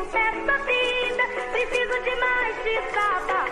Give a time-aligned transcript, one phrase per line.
[0.00, 0.32] Essa
[0.64, 3.50] vida, preciso de mais desabafar.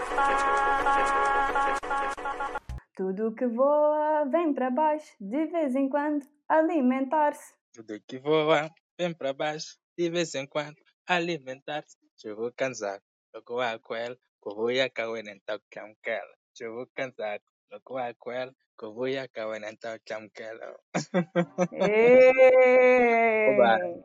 [2.96, 7.52] Tudo que voa vem para baixo, de vez em quando, alimentar-se.
[7.74, 10.76] Tudo que voa, vem para baixo, de vez em quando,
[11.06, 11.98] alimentar-se.
[12.24, 12.98] Eu vou cansar,
[13.34, 16.34] eu vou a quel, que vou a cair em tal camquela.
[16.58, 20.74] Eu vou cansar, eu vou a quel, que vou a cair em tal camquela.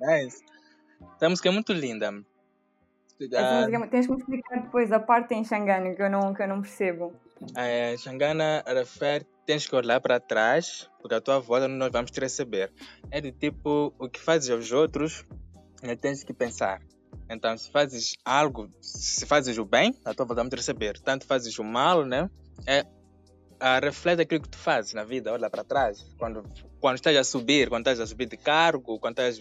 [0.02, 0.44] Nice.
[1.16, 2.12] Essa música é muito linda.
[3.36, 6.44] Ah, música, tens que me explicar depois a parte em Xangana que eu não, que
[6.44, 7.14] eu não percebo.
[7.56, 12.20] a Xangana refere, tens que olhar para trás, porque a tua volta nós vamos te
[12.20, 12.72] receber.
[13.12, 15.26] É do tipo, o que fazes aos outros,
[15.82, 16.82] né, tens que pensar.
[17.30, 21.00] Então, se fazes algo, se fazes o bem, a tua volta vamos te receber.
[21.00, 22.30] Tanto fazes o mal, né?
[22.68, 22.86] É,
[23.60, 26.04] a reflete aquilo que tu fazes na vida, olha para trás.
[26.18, 26.44] Quando,
[26.84, 29.40] quando estás a subir, quando estás a subir de cargo, quando estás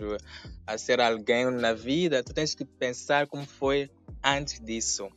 [0.65, 3.91] a ser alguém na vida, tu tens que pensar como foi
[4.23, 5.09] antes disso.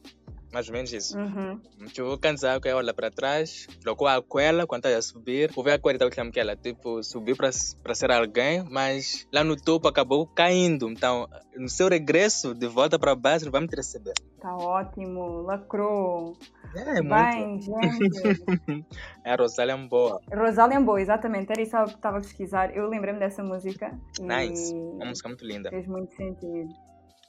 [0.51, 1.15] Mais ou menos isso.
[1.15, 1.61] Uhum.
[1.95, 5.73] Vou cansar, que olha para trás, colocou a coela quando estás a subir, vou ver
[5.73, 7.51] a coela que que ela tipo subiu para
[7.93, 10.89] ser alguém, mas lá no topo acabou caindo.
[10.89, 14.15] Então, no seu regresso de volta para baixo, vamos te receber.
[14.45, 16.37] Tá ótimo, lacrou.
[16.75, 17.09] É muito.
[17.09, 18.85] Bem, gente.
[19.25, 20.21] É a Rosália é boa.
[20.31, 22.77] Rosália Boa, exatamente, era isso que eu estava a pesquisar.
[22.77, 24.71] Eu lembrei-me dessa música Nice.
[24.71, 25.71] e Uma música muito linda.
[25.71, 26.69] fez muito sentido.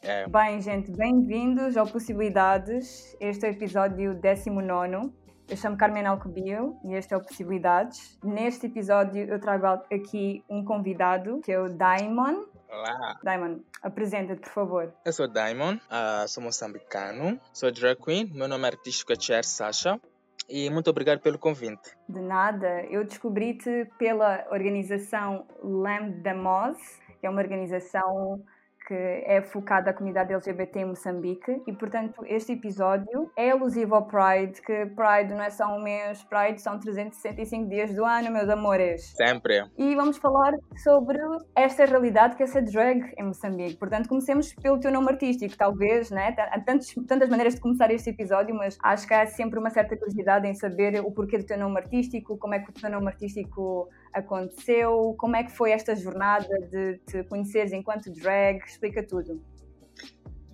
[0.02, 0.28] É.
[0.28, 3.16] Bem, gente, bem-vindos ao Possibilidades.
[3.18, 5.10] Este é o episódio 19.
[5.48, 8.18] Eu chamo Carmen Alcobio e este é o Possibilidades.
[8.22, 12.44] Neste episódio eu trago aqui um convidado que é o Daimon.
[12.68, 14.92] Olá, Daimon, apresenta-te, por favor.
[15.04, 20.00] eu sou Diamond, ah, sou moçambicano, sou drag queen, meu nome artístico é Cher Sasha
[20.48, 21.96] e muito obrigado pelo convite.
[22.08, 26.76] De nada, eu descobri-te pela organização Lamb da Moz,
[27.20, 28.42] que é uma organização
[28.86, 34.06] que é focada à comunidade LGBT em Moçambique e, portanto, este episódio é alusivo ao
[34.06, 38.48] Pride, que Pride não é só um mês, Pride são 365 dias do ano, meus
[38.48, 39.12] amores.
[39.16, 39.64] Sempre.
[39.76, 41.18] E vamos falar sobre
[41.56, 43.76] esta realidade que é ser drag em Moçambique.
[43.76, 46.34] Portanto, comecemos pelo teu nome artístico, talvez, né?
[46.38, 49.96] Há tantos, tantas maneiras de começar este episódio, mas acho que há sempre uma certa
[49.96, 53.08] curiosidade em saber o porquê do teu nome artístico, como é que o teu nome
[53.08, 59.42] artístico aconteceu, como é que foi esta jornada de te conheceres enquanto drag, explica tudo.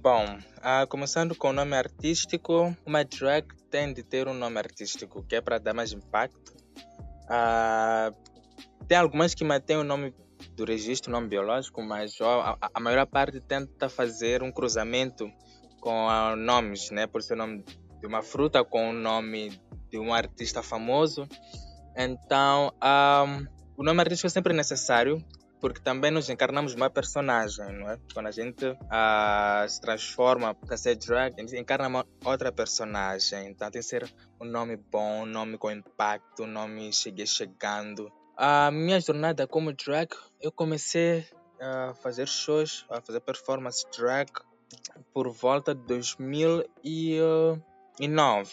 [0.00, 5.22] Bom, ah, começando com o nome artístico, uma drag tem de ter um nome artístico,
[5.22, 6.52] que é para dar mais impacto.
[7.28, 8.12] Ah,
[8.88, 10.12] tem algumas que mantêm o nome
[10.56, 15.30] do registro, o nome biológico, mas a, a maior parte tenta fazer um cruzamento
[15.80, 17.06] com ah, nomes, né?
[17.06, 17.64] Por ser o nome
[18.00, 19.56] de uma fruta com o nome
[19.88, 21.28] de um artista famoso.
[21.96, 23.24] Então, ah,
[23.76, 25.24] o nome artístico é sempre necessário,
[25.60, 27.98] porque também nos encarnamos uma personagem, não é?
[28.12, 33.48] Quando a gente ah, se transforma para ser drag, a gente encarna uma outra personagem.
[33.48, 38.10] Então tem que ser um nome bom, um nome com impacto, um nome cheguei chegando.
[38.36, 40.08] A minha jornada como drag,
[40.40, 41.24] eu comecei
[41.60, 44.28] a fazer shows, a fazer performance drag
[45.14, 48.50] por volta de 2009,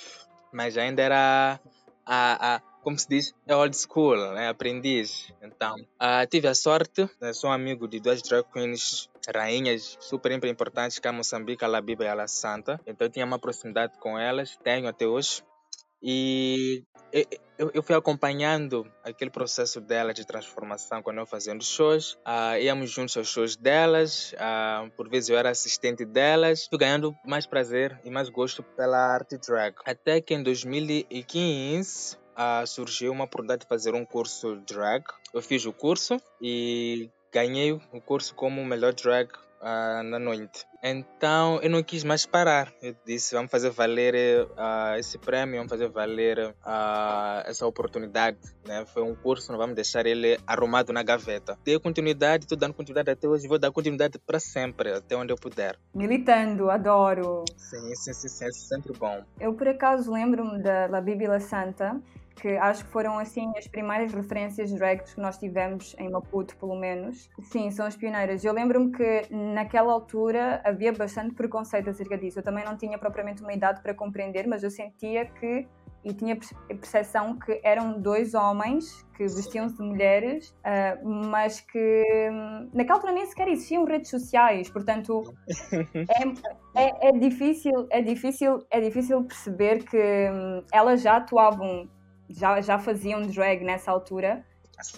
[0.53, 1.59] mas ainda era
[2.05, 4.49] a, a como se diz, é old school, né?
[4.49, 5.31] aprendiz.
[5.43, 7.33] Então, ah, tive a sorte, né?
[7.33, 11.81] sou amigo de duas drag queens rainhas super importantes, que é a Moçambique, a La
[11.81, 12.81] Biba e a La Santa.
[12.87, 15.43] Então, eu tinha uma proximidade com elas, tenho até hoje.
[16.01, 16.83] E
[17.59, 22.17] eu- eu, fui acompanhando aquele processo delas de transformação quando eu fazendo shows.
[22.25, 26.65] Ah, íamos juntos aos shows delas, ah, por vezes eu era assistente delas.
[26.67, 29.75] Fui ganhando mais prazer e mais gosto pela arte drag.
[29.85, 35.03] Até que em 2015 ah, surgiu uma oportunidade de fazer um curso drag.
[35.33, 39.29] Eu fiz o curso e ganhei o curso como melhor drag
[39.61, 40.65] ah, na noite.
[40.81, 42.71] Então eu não quis mais parar.
[42.81, 48.37] Eu disse: vamos fazer valer ah, esse prémio, vamos fazer valer ah, essa oportunidade.
[48.65, 48.85] Né?
[48.85, 51.57] Foi um curso, não vamos deixar ele arrumado na gaveta.
[51.65, 55.37] Dei continuidade, estou dando continuidade até hoje, vou dar continuidade para sempre, até onde eu
[55.37, 55.77] puder.
[55.93, 57.43] Militando, adoro.
[57.57, 59.25] Sim, sim, sim, sim é sempre bom.
[59.41, 61.99] Eu, por acaso, lembro-me da La Bíblia Santa,
[62.39, 66.75] que acho que foram, assim, as primeiras referências drags que nós tivemos em Maputo, pelo
[66.75, 67.29] menos.
[67.41, 68.43] Sim, são as pioneiras.
[68.43, 72.39] Eu lembro-me que, naquela altura, havia bastante preconceito acerca disso.
[72.39, 75.67] Eu também não tinha propriamente uma idade para compreender, mas eu sentia que
[76.03, 76.37] e tinha
[76.67, 83.13] percepção que eram dois homens que vestiam-se de mulheres, ah, mas que hum, naquela altura
[83.13, 85.23] nem sequer existiam redes sociais, portanto
[86.75, 91.89] é, é, é difícil, é difícil, é difícil perceber que hum, elas já atuavam,
[92.29, 94.45] já, já faziam drag nessa altura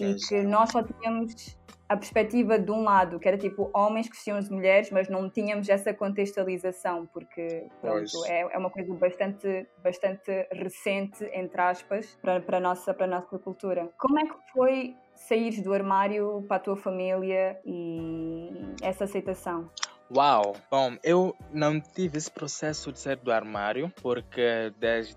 [0.00, 1.56] e que nós só tínhamos
[1.88, 5.28] a perspectiva de um lado, que era tipo homens que vestiam as mulheres, mas não
[5.28, 12.40] tínhamos essa contextualização, porque pronto, é, é, uma coisa bastante, bastante recente, entre aspas, para,
[12.40, 13.90] para, a nossa, para a nossa cultura.
[13.98, 19.68] Como é que foi sair do armário para a tua família e essa aceitação?
[20.14, 20.54] Uau!
[20.70, 25.16] Bom, eu não tive esse processo de sair do armário, porque desde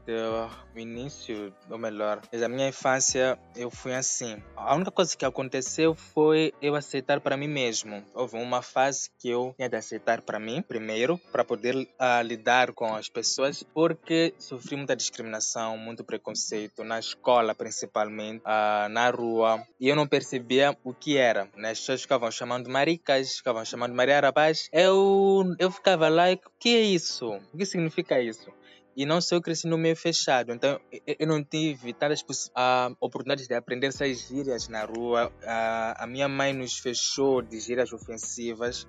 [0.73, 4.41] o início, ou melhor, desde a minha infância, eu fui assim.
[4.55, 8.05] A única coisa que aconteceu foi eu aceitar para mim mesmo.
[8.13, 12.71] Houve uma fase que eu tinha de aceitar para mim, primeiro, para poder uh, lidar
[12.71, 19.61] com as pessoas, porque sofri muita discriminação, muito preconceito, na escola principalmente, uh, na rua,
[19.77, 21.49] e eu não percebia o que era.
[21.57, 21.71] Né?
[21.71, 24.69] As pessoas ficavam chamando maricas, ficavam chamando Maria Rapaz.
[24.71, 27.27] Eu eu, eu ficava lá, o que é isso?
[27.53, 28.51] O que significa isso?
[28.97, 33.45] E não só eu cresci no meio fechado, então eu não tive tantas uh, oportunidades
[33.45, 35.27] de aprender essas gírias na rua.
[35.27, 38.87] Uh, a minha mãe nos fechou de gírias ofensivas.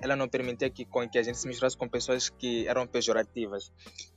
[0.00, 3.70] Ela não permitia que, que a gente se misturasse com pessoas que eram pejorativas.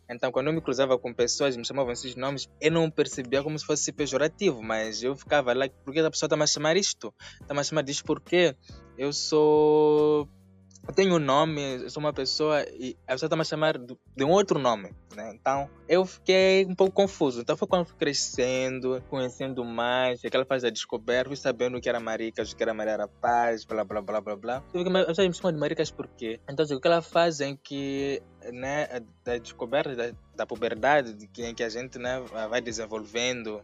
[0.10, 3.60] Então, quando eu me cruzava com pessoas me chamavam esses nomes, eu não percebia como
[3.60, 7.14] se fosse pejorativo, mas eu ficava lá, por que a pessoa está a chamar isto?
[7.42, 8.56] Está a chamar disto porque
[8.98, 10.30] eu sou
[10.88, 13.78] eu tenho um nome, eu sou uma pessoa e a pessoa está me a chamar
[13.78, 15.32] de um outro nome, né?
[15.34, 17.42] Então eu fiquei um pouco confuso.
[17.42, 22.00] Então foi quando fui crescendo, conhecendo mais, aquela fase da descoberta, fui sabendo que era
[22.00, 24.64] Maricas, que era Maria Rapaz, blá blá blá blá blá.
[24.74, 26.40] Eu fiquei, mas me chamam de Maricas por quê?
[26.50, 28.22] Então aquela fase em que
[28.54, 28.88] né,
[29.26, 32.20] da descoberta da, da puberdade, de que, em que a gente né,
[32.50, 33.62] vai desenvolvendo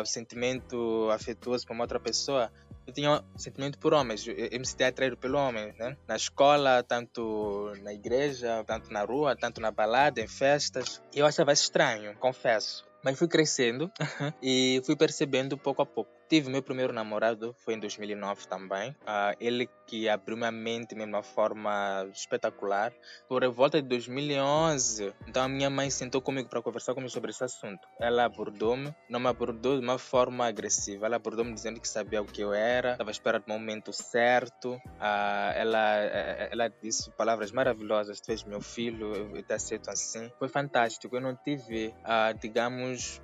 [0.00, 2.50] o sentimento afetuoso para uma outra pessoa,
[2.86, 5.96] eu tinha sentimento por homens, eu, eu me sentia atraído pelo homem, né?
[6.06, 11.02] Na escola, tanto na igreja, tanto na rua, tanto na balada, em festas.
[11.14, 12.86] Eu achava estranho, confesso.
[13.02, 13.90] Mas fui crescendo
[14.42, 16.19] e fui percebendo pouco a pouco.
[16.30, 18.92] Tive meu primeiro namorado, foi em 2009 também.
[19.02, 22.92] Uh, ele que abriu minha mente de uma forma espetacular.
[23.28, 27.42] Por volta de 2011, então a minha mãe sentou comigo para conversar comigo sobre esse
[27.42, 27.80] assunto.
[27.98, 31.06] Ela abordou-me, não me abordou de uma forma agressiva.
[31.06, 34.74] Ela abordou-me dizendo que sabia o que eu era, estava esperando o momento certo.
[34.74, 40.30] Uh, ela, eh, ela disse palavras maravilhosas: Tu és meu filho, eu te aceito assim.
[40.38, 41.16] Foi fantástico.
[41.16, 43.20] Eu não tive, uh, digamos,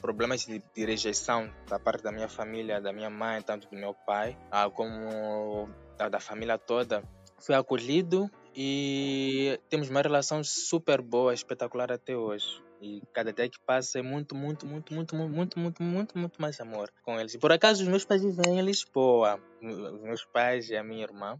[0.00, 3.94] problemas de, de rejeição da parte da minha família, da minha mãe, tanto do meu
[3.94, 7.02] pai, ah, como da família toda,
[7.38, 12.62] fui acolhido e temos uma relação super boa, espetacular até hoje.
[12.78, 16.60] E cada dia que passa é muito, muito, muito, muito, muito, muito, muito, muito mais
[16.60, 17.32] amor com eles.
[17.32, 19.40] E por acaso, os meus pais vivem em Lisboa.
[19.62, 21.38] Os meus pais e a minha irmã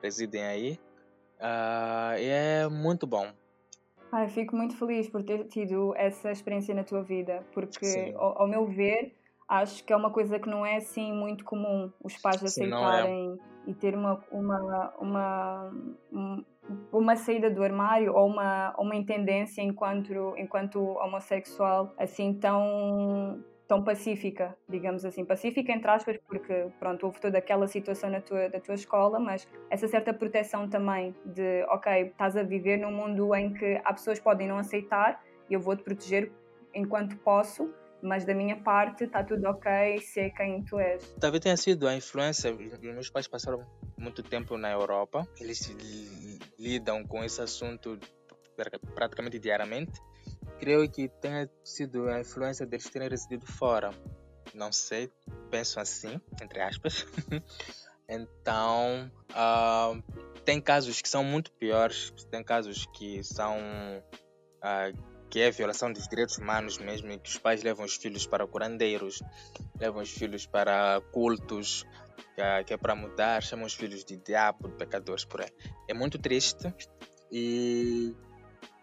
[0.00, 0.78] residem aí.
[1.40, 3.26] Uh, e é muito bom.
[4.12, 8.48] Ai, fico muito feliz por ter tido essa experiência na tua vida, porque, ao, ao,
[8.48, 9.12] meu ver,
[9.48, 12.46] acho que é uma coisa que não é assim muito comum os pais é.
[12.46, 13.70] aceitarem é.
[13.70, 15.72] e ter uma, uma, uma,
[16.92, 24.56] uma saída do armário ou uma, uma intendência enquanto, enquanto homossexual assim tão tão pacífica,
[24.68, 28.74] digamos assim, pacífica entre aspas, porque pronto, houve toda aquela situação na tua, da tua
[28.74, 33.80] escola, mas essa certa proteção também de, ok, estás a viver num mundo em que
[33.84, 36.30] há pessoas que podem não aceitar e eu vou-te proteger
[36.74, 37.72] enquanto posso,
[38.04, 41.02] mas da minha parte está tudo ok, sei quem tu és.
[41.18, 45.74] Talvez tenha sido a influência, meus pais passaram muito tempo na Europa, eles
[46.58, 47.98] lidam com esse assunto
[48.94, 50.00] praticamente diariamente.
[50.60, 53.90] Creio que tenha sido a influência deles terem residido fora.
[54.52, 55.10] Não sei,
[55.50, 57.06] penso assim, entre aspas.
[58.08, 60.02] então, uh,
[60.44, 63.58] tem casos que são muito piores, tem casos que são.
[64.62, 67.96] Uh, que é a violação dos direitos humanos mesmo, em que os pais levam os
[67.96, 69.20] filhos para curandeiros,
[69.80, 71.84] levam os filhos para cultos,
[72.36, 75.50] que é, que é para mudar, chamam os filhos de diabo, de pecadores por aí.
[75.88, 76.72] É muito triste
[77.32, 78.14] e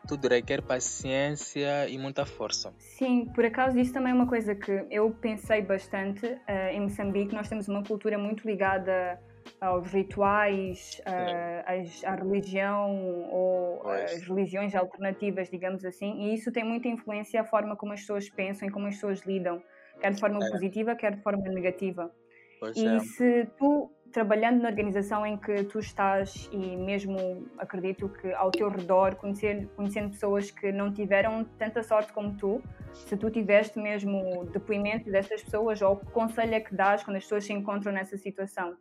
[0.10, 2.74] tudo requer paciência e muita força.
[2.78, 6.26] Sim, por acaso isso também é uma coisa que eu pensei bastante.
[6.26, 9.18] Uh, em Moçambique nós temos uma cultura muito ligada
[9.62, 16.88] aos rituais, uh, à religião ou as religiões alternativas, digamos assim, e isso tem muita
[16.88, 19.62] influência a forma como as pessoas pensam e como as pessoas lidam,
[20.00, 20.50] quer de forma é.
[20.50, 22.12] positiva, quer de forma negativa.
[22.60, 23.00] Pois e é.
[23.02, 28.68] se tu, trabalhando na organização em que tu estás, e mesmo acredito que ao teu
[28.68, 32.64] redor, conhecer, conhecendo pessoas que não tiveram tanta sorte como tu,
[32.94, 37.24] se tu tiveste mesmo depoimento dessas pessoas, ou que conselho é que dás quando as
[37.24, 38.76] pessoas se encontram nessa situação?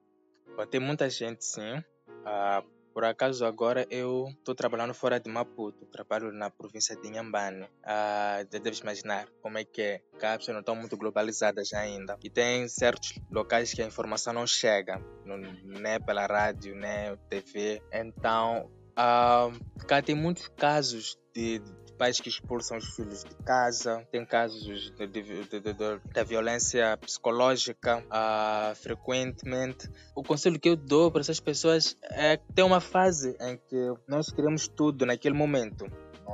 [0.70, 1.78] Tem muita gente, sim.
[2.08, 7.68] Uh, Por acaso agora eu estou trabalhando fora de Maputo, trabalho na província de Inhambane.
[7.84, 12.18] Ah, já deves imaginar como é que é, que as não estão muito globalizadas ainda.
[12.22, 17.80] E tem certos locais que a informação não chega, não, nem pela rádio, nem TV.
[17.92, 19.50] Então, ah,
[19.86, 21.62] cá tem muitos casos de
[22.00, 29.86] pais que expulsam os filhos de casa, tem casos de, violência psicológica ah, frequentemente.
[30.14, 34.32] O conselho que eu dou para essas pessoas é tem uma fase em que nós
[34.32, 35.84] queremos tudo naquele momento.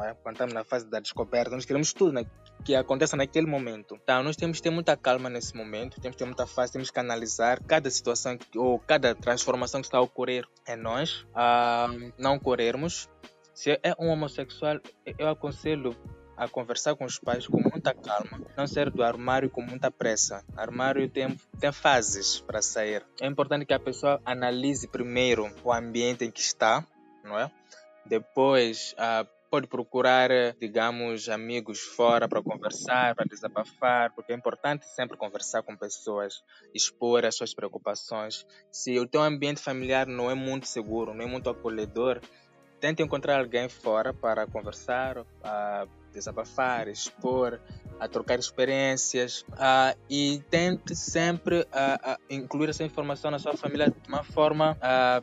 [0.04, 0.14] É?
[0.22, 2.24] Quando estamos na fase da descoberta, nós queremos tudo
[2.64, 3.98] que aconteça naquele momento.
[4.00, 6.90] Então, nós temos que ter muita calma nesse momento, temos que ter muita fase, temos
[6.90, 12.38] que analisar cada situação ou cada transformação que está a ocorrer em nós, ah, não
[12.38, 13.08] corrermos.
[13.56, 14.78] Se é um homossexual,
[15.18, 15.96] eu aconselho
[16.36, 20.44] a conversar com os pais com muita calma, não sair do armário com muita pressa.
[20.54, 23.02] Armário tem, tem fases para sair.
[23.18, 26.86] É importante que a pessoa analise primeiro o ambiente em que está,
[27.24, 27.50] não é?
[28.04, 30.28] Depois, ah, pode procurar,
[30.60, 36.42] digamos, amigos fora para conversar, para desabafar, porque é importante sempre conversar com pessoas,
[36.74, 38.44] expor as suas preocupações.
[38.70, 42.20] Se o teu ambiente familiar não é muito seguro, não é muito acolhedor,
[42.86, 47.60] tente encontrar alguém fora para conversar, a desabafar, expor,
[47.98, 54.08] a trocar experiências uh, e tente sempre uh, incluir essa informação na sua família de
[54.08, 54.78] uma forma,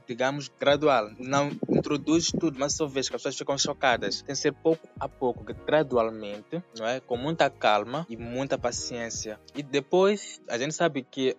[0.05, 1.09] digamos, gradual.
[1.17, 4.17] Não introduz tudo, mas só vez que as pessoas ficam chocadas.
[4.21, 6.99] Tem que ser pouco a pouco, gradualmente, não é?
[6.99, 9.39] com muita calma e muita paciência.
[9.55, 11.35] E depois, a gente sabe que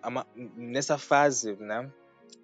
[0.57, 1.89] nessa fase, né?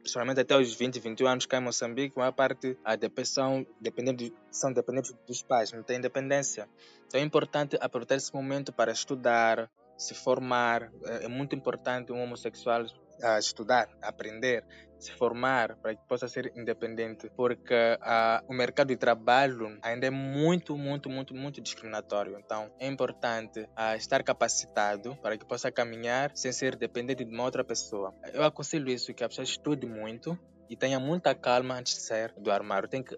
[0.02, 4.34] Principalmente até os 20, 21 anos cá em Moçambique, a maior parte a depressão dependente,
[4.50, 6.68] são dependentes dos pais, não tem independência.
[7.08, 10.92] Então é importante aproveitar esse momento para estudar, se formar.
[11.06, 12.86] É, é muito importante um homossexual
[13.24, 14.64] a estudar, aprender,
[15.02, 20.12] se formar para que possa ser independente, porque uh, o mercado de trabalho ainda é
[20.12, 22.38] muito, muito, muito, muito discriminatório.
[22.38, 27.44] Então, é importante uh, estar capacitado para que possa caminhar sem ser dependente de uma
[27.44, 28.14] outra pessoa.
[28.32, 30.38] Eu aconselho isso, que a pessoa estude muito
[30.70, 32.88] e tenha muita calma antes de sair do armário.
[32.88, 33.18] Tem que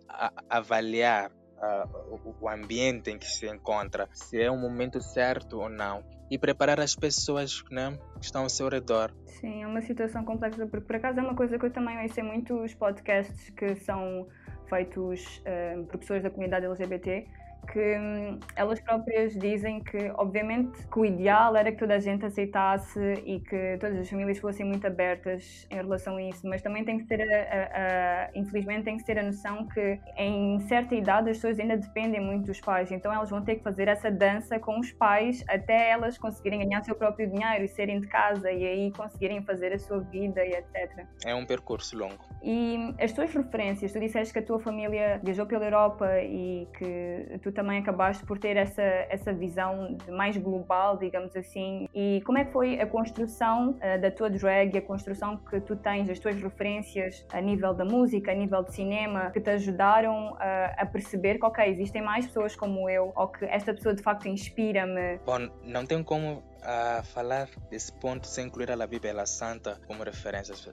[0.50, 6.03] avaliar uh, o ambiente em que se encontra, se é o momento certo ou não,
[6.34, 9.13] e preparar as pessoas né, que estão ao seu redor.
[9.40, 12.20] Sim, é uma situação complexa, porque por acaso é uma coisa que eu também ouço
[12.20, 14.28] em muitos podcasts que são
[14.68, 17.28] feitos uh, por pessoas da comunidade LGBT
[17.72, 22.25] que hum, elas próprias dizem que, obviamente, que o ideal era que toda a gente
[22.25, 26.84] aceitasse e que todas as famílias fossem muito abertas em relação a isso, mas também
[26.84, 30.96] tem que ter, a, a, a, infelizmente, tem que ter a noção que em certa
[30.96, 34.12] idade as pessoas ainda dependem muito dos pais, então elas vão ter que fazer essa
[34.12, 38.51] dança com os pais até elas conseguirem ganhar seu próprio dinheiro e serem de casa
[38.51, 41.05] e aí conseguirem fazer a sua vida e etc.
[41.25, 42.24] É um percurso longo.
[42.41, 47.39] E as tuas referências, tu disseste que a tua família viajou pela Europa e que
[47.41, 51.88] tu também acabaste por ter essa, essa visão mais global, digamos assim.
[51.93, 55.75] E como é que foi a construção uh, da tua drag, a construção que tu
[55.75, 60.33] tens, as tuas referências a nível da música, a nível de cinema, que te ajudaram
[60.33, 60.38] uh,
[60.77, 64.27] a perceber que, ok, existem mais pessoas como eu, ou que esta pessoa de facto
[64.27, 65.19] inspira-me?
[65.25, 70.67] Bom, não tem como a falar desse ponto sem incluir a Bíblia Santa como referências.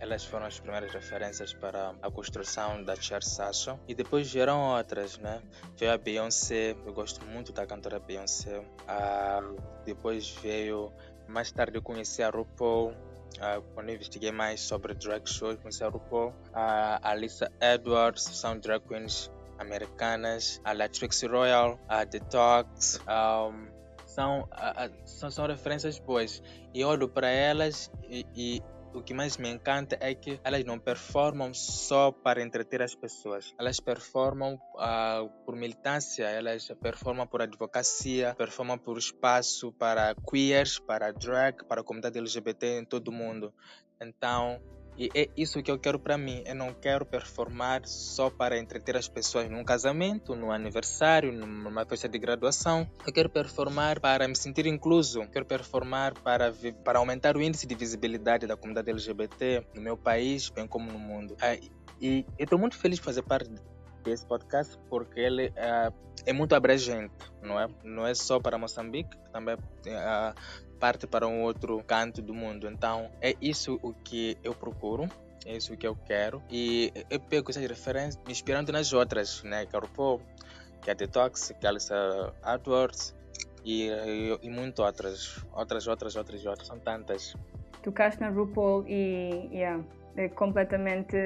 [0.00, 5.18] Elas foram as primeiras referências para a construção da Church Sasha e depois vieram outras,
[5.18, 5.42] né?
[5.76, 8.62] Veio a Beyoncé, eu gosto muito da cantora Beyoncé.
[8.86, 9.40] Ah,
[9.84, 10.92] depois veio,
[11.28, 12.94] mais tarde eu conheci a RuPaul.
[13.32, 18.58] Uh, quando eu investiguei mais sobre drag shows, conheci a RuPaul, a Alissa Edwards, são
[18.58, 23.71] drag queens americanas, a Latrix Royal, a Detox, um,
[24.14, 24.48] são,
[25.04, 26.42] são, são referências boas.
[26.74, 28.62] E olho para elas e, e
[28.94, 33.54] o que mais me encanta é que elas não performam só para entreter as pessoas.
[33.58, 41.10] Elas performam uh, por militância, elas performam por advocacia, performam por espaço para queers, para
[41.10, 43.52] drag, para a comunidade LGBT em todo o mundo.
[44.00, 44.60] Então,
[44.96, 46.42] e é isso que eu quero para mim.
[46.46, 52.08] Eu não quero performar só para entreter as pessoas num casamento, num aniversário, numa festa
[52.08, 52.88] de graduação.
[53.06, 55.22] Eu quero performar para me sentir incluso.
[55.22, 56.52] Eu quero performar para,
[56.84, 60.98] para aumentar o índice de visibilidade da comunidade LGBT no meu país, bem como no
[60.98, 61.36] mundo.
[61.40, 61.56] Ah,
[62.00, 63.50] e eu estou muito feliz de fazer parte
[64.02, 65.94] desse podcast porque ele uh,
[66.26, 67.68] é muito abrangente, não é?
[67.84, 70.34] Não é só para Moçambique, também uh,
[70.82, 72.68] parte para um outro canto do mundo.
[72.68, 75.08] Então, é isso o que eu procuro.
[75.46, 76.42] É isso que eu quero.
[76.50, 79.64] E eu pego essas referências me inspirando nas outras, né?
[79.64, 80.20] Que é o RuPaul,
[80.82, 83.14] que é Detox, que é a Edwards
[83.64, 85.44] e, e, e muito outras.
[85.52, 86.66] Outras, outras, outras, outras.
[86.66, 87.36] São tantas.
[87.84, 89.48] Tocaste na RuPaul e...
[89.52, 89.84] Yeah
[90.16, 91.16] é completamente,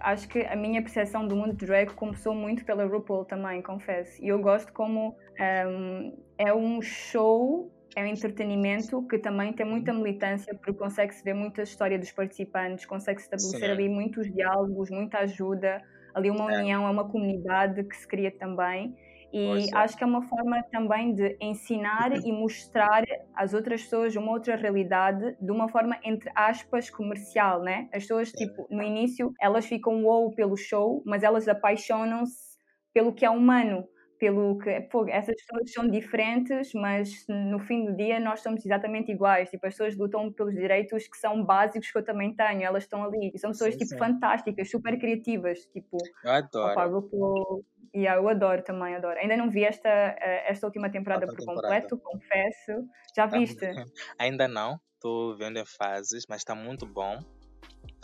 [0.00, 4.22] Acho que a minha percepção do mundo drag começou muito pela RuPaul também, confesso.
[4.22, 9.92] E eu gosto como ehm, é um show, é um entretenimento que também tem muita
[9.92, 13.72] militância, porque consegue-se ver muita história dos participantes, consegue-se estabelecer Sim.
[13.74, 15.80] ali muitos diálogos, muita ajuda,
[16.14, 16.58] ali uma É.
[16.60, 18.94] união, é uma comunidade que se cria também.
[19.32, 19.76] E Pois é.
[19.78, 23.02] acho que é uma forma também de ensinar e mostrar
[23.34, 27.88] às outras pessoas uma outra realidade de uma forma, entre aspas, comercial, né?
[27.92, 32.56] As pessoas, tipo, no início, elas ficam wow pelo show, mas elas apaixonam-se
[32.94, 33.84] pelo que é humano,
[34.18, 39.12] pelo que, pô, essas pessoas são diferentes, mas no fim do dia nós somos exatamente
[39.12, 39.50] iguais.
[39.50, 43.04] Tipo, as pessoas lutam pelos direitos que são básicos que eu também tenho, elas estão
[43.04, 43.30] ali.
[43.34, 43.98] E são pessoas, Sim, tipo, sim.
[43.98, 45.98] fantásticas, super criativas, tipo...
[46.24, 46.72] Eu adoro.
[46.72, 49.18] Opa, RuPaul, yeah, eu adoro também, adoro.
[49.18, 51.88] Ainda não vi esta, eh, esta última temporada Outra por temporada.
[51.88, 52.88] completo, confesso.
[53.14, 53.66] Já Tá viste?
[54.18, 57.18] Ainda não, estou vendo em fases, mas está muito bom.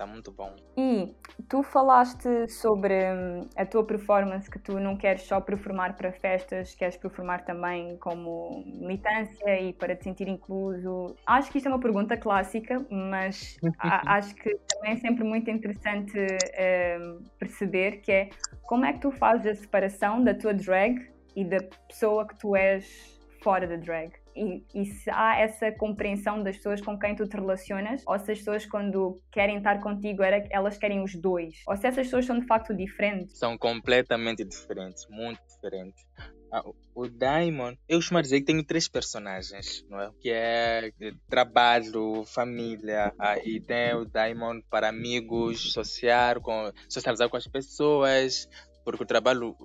[0.02, 0.56] Está muito bom.
[0.76, 1.14] E
[1.48, 6.74] tu falaste sobre hum, a tua performance, que tu não queres só performar para festas,
[6.74, 11.14] queres performar também como militância e para te sentir incluso.
[11.24, 15.48] Acho que isto é uma pergunta clássica, mas a- acho que também é sempre muito
[15.48, 18.30] interessante hum, perceber que é
[18.66, 20.98] como é que tu fazes a separação da tua drag
[21.36, 24.21] e da pessoa que tu és fora da drag.
[24.34, 28.32] E, e se há essa compreensão das pessoas com quem tu te relacionas, ou se
[28.32, 32.38] as pessoas, quando querem estar contigo, elas querem os dois, ou se essas pessoas são
[32.38, 33.38] de facto diferentes.
[33.38, 36.04] São completamente diferentes, muito diferentes.
[36.50, 36.62] Ah,
[36.94, 40.10] o- Diamond, eu costumo dizer que tenho três personagens, não é?
[40.20, 40.90] Que é
[41.28, 48.46] trabalho, família, ah, e tem o Diamond para amigos, social, com, socializar com as pessoas,
[48.84, 49.56] porque o trabalho,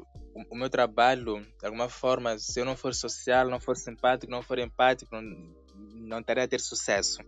[0.50, 4.41] o, meu trabalho, de alguma forma, se eu não for social, não for simpático, não
[4.41, 7.20] for empático, não, não teria a ter sucesso.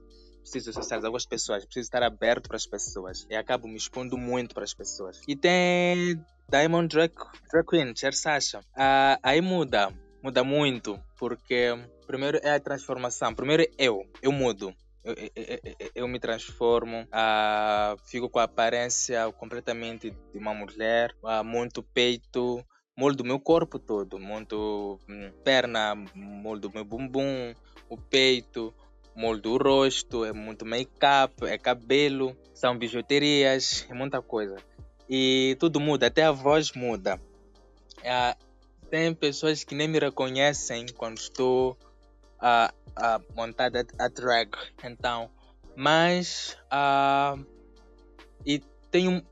[0.41, 3.27] Preciso socializar com as pessoas, preciso estar aberto para as pessoas.
[3.29, 5.21] E acabo me expondo muito para as pessoas.
[5.27, 7.13] E tem Diamond Drag,
[7.51, 8.61] Drag Queen, Cher Sasha.
[8.75, 11.69] Ah, aí muda, muda muito, porque
[12.07, 13.35] primeiro é a transformação.
[13.35, 14.73] Primeiro eu, eu mudo.
[15.03, 21.15] Eu- eu- eu- eu me transformo, ah, fico com a aparência completamente de uma mulher,
[21.23, 22.63] ah, muito peito,
[22.99, 27.55] moldo o meu corpo todo, muito hum, perna, moldo o meu bumbum,
[27.87, 28.73] o peito,
[29.15, 34.57] moldo o rosto, é muito make-up, é cabelo, são bijuterias, é muita coisa.
[35.09, 37.17] E tudo muda, até a voz muda.
[38.03, 38.35] Ah,
[38.89, 41.77] tem pessoas que nem me reconhecem quando estou
[42.37, 44.51] a, a montada a drag.
[44.83, 45.29] Então,
[45.73, 47.37] mas ah,
[48.45, 48.61] e
[49.07, 49.23] um-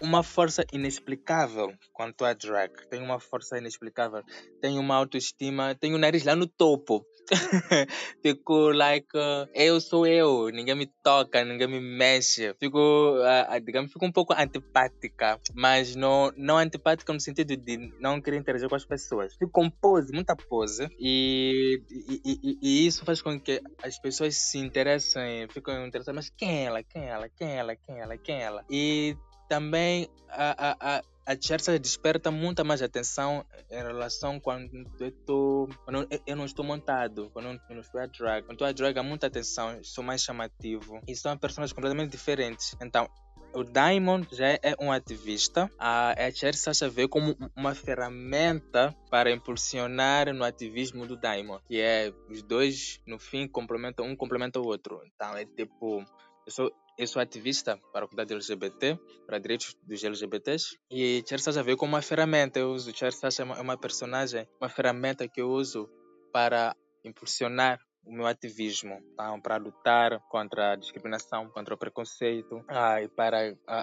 [0.00, 2.72] uma força inexplicável quanto a drag.
[2.88, 4.22] Tem uma força inexplicável.
[4.60, 7.04] Tem uma autoestima, tem o nariz lá no topo.
[8.22, 12.54] Fico like, uh, eu sou eu, ninguém me toca, ninguém me mexe.
[12.60, 17.76] Fico, uh, uh, digamos, fico um pouco antipática, mas não, não antipática no sentido de
[17.98, 19.34] não querer interagir com as pessoas.
[19.34, 24.36] Fico com pose, muita pose, e, e, e- e isso faz com que as pessoas
[24.36, 27.96] se interessem, ficam interessadas, mas quem é ela, quem é ela, quem é ela, quem
[27.96, 28.64] é ela, quem é ela?
[28.70, 29.16] E
[29.48, 35.68] também a, a, a, a Chersa desperta muita mais atenção em relação quando eu, tô,
[35.84, 38.42] quando eu- não estou montado, quando eu não estou a drag.
[38.44, 42.76] Quando estou a drag há muita atenção, sou mais chamativo e são personagens completamente diferentes.
[42.80, 43.08] Então,
[43.54, 49.30] o Diamond já é um ativista, a Cher Sasha vê como um- uma ferramenta para
[49.30, 54.66] impulsionar no ativismo do Diamond, que é os dois, no fim, complementam um complementa o
[54.66, 55.00] outro.
[55.06, 56.04] Então, é tipo,
[56.46, 61.40] eu sou, eu sou ativista para a comunidade LGBT, para direitos dos LGBTs, e Cher
[61.62, 62.58] veio como uma ferramenta.
[62.58, 65.88] Eu uso Cher é é uma personagem, uma ferramenta que eu uso
[66.32, 73.02] para impulsionar o meu ativismo, então, para lutar contra a discriminação, contra o preconceito, ah,
[73.02, 73.80] e para, a,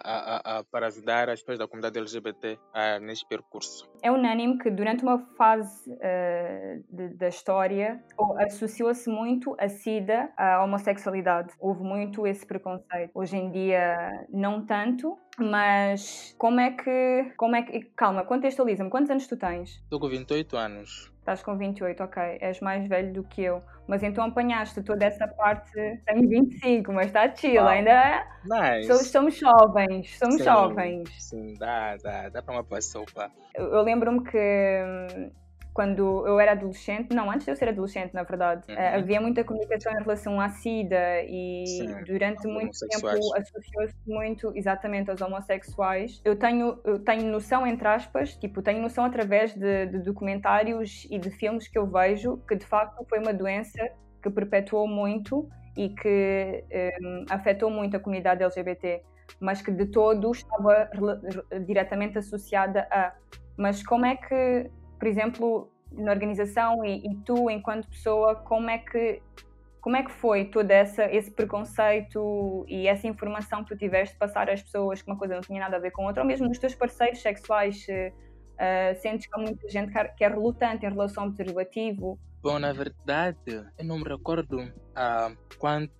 [0.54, 3.90] a, a, para ajudar as pessoas da comunidade LGBT ah, nesse percurso.
[4.02, 8.04] É unânime que durante uma fase eh, de- da história
[8.40, 11.54] associou-se muito a SIDA à homossexualidade.
[11.60, 13.12] Houve muito esse preconceito.
[13.14, 17.34] Hoje em dia, não tanto, mas como é que.
[17.38, 18.90] Como é que calma, contextualiza-me.
[18.90, 19.70] Quantos anos tu tens?
[19.84, 21.13] Estou com 28 anos.
[21.24, 22.38] Estás com 28, ok.
[22.42, 23.64] És mais velho do que eu.
[23.88, 25.72] Mas então apanhaste toda essa parte.
[26.06, 27.66] Tenho 25, mas está chill.
[27.66, 28.88] Ainda é- Nice.
[28.94, 30.18] so- somos jovens.
[30.20, 31.10] Somos Sim, jovens.
[31.18, 33.32] Sim, dá, dá, dá para uma boa sopa.
[33.56, 34.38] Eu, eu lembro-me que
[35.18, 35.32] hum,
[35.74, 38.76] quando eu era adolescente, não, antes de eu ser adolescente, na verdade, Uhum.
[38.78, 44.52] eh, havia muita comunicação em relação à SIDA e Sim, durante muito tempo associou-se muito
[44.56, 46.22] exatamente aos homossexuais.
[46.24, 51.18] Eu tenho, eu tenho noção, entre aspas, tipo, tenho noção através de, de documentários e
[51.18, 53.80] de filmes que eu vejo que de facto foi uma doença
[54.22, 56.64] que perpetuou muito e que
[57.02, 59.02] um, afetou muito a comunidade LGBT,
[59.40, 60.90] mas que de todo estava
[61.66, 63.14] diretamente associada a.
[63.58, 64.70] Mas como é que,
[65.04, 69.22] por exemplo, na organização e, e tu, enquanto pessoa, como é que
[69.82, 74.20] como é que foi todo essa, esse preconceito e essa informação que tu tiveste de
[74.20, 76.48] passar às pessoas que uma coisa não tinha nada a ver com outra, ou mesmo
[76.48, 77.86] dos teus parceiros sexuais?
[77.86, 82.18] Uh, sentes que há muita gente que é relutante em relação ao preservativo?
[82.42, 85.92] Bom, na verdade, eu não me recordo uh, quanto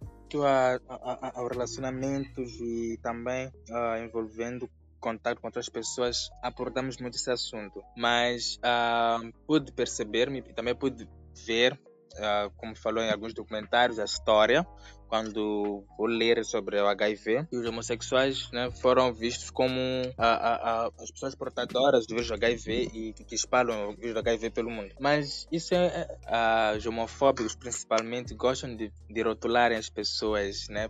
[0.46, 4.70] a, a, a, relacionamentos e também uh, envolvendo
[5.04, 7.84] contato com outras pessoas, abordamos muito esse assunto.
[7.98, 11.08] Mas uh, pude perceber-me e também pude
[11.46, 11.78] ver
[12.14, 14.66] uh, como falou em alguns documentários, a história,
[15.08, 19.80] quando vou ler sobre o HIV, e os homossexuais né, foram vistos como
[20.18, 24.18] a, a, a, as pessoas portadoras do vírus HIV e que, que espalham o vírus
[24.18, 24.94] HIV pelo mundo.
[25.00, 30.88] Mas isso é, é os homofóbicos principalmente gostam de, de rotularem as pessoas, né,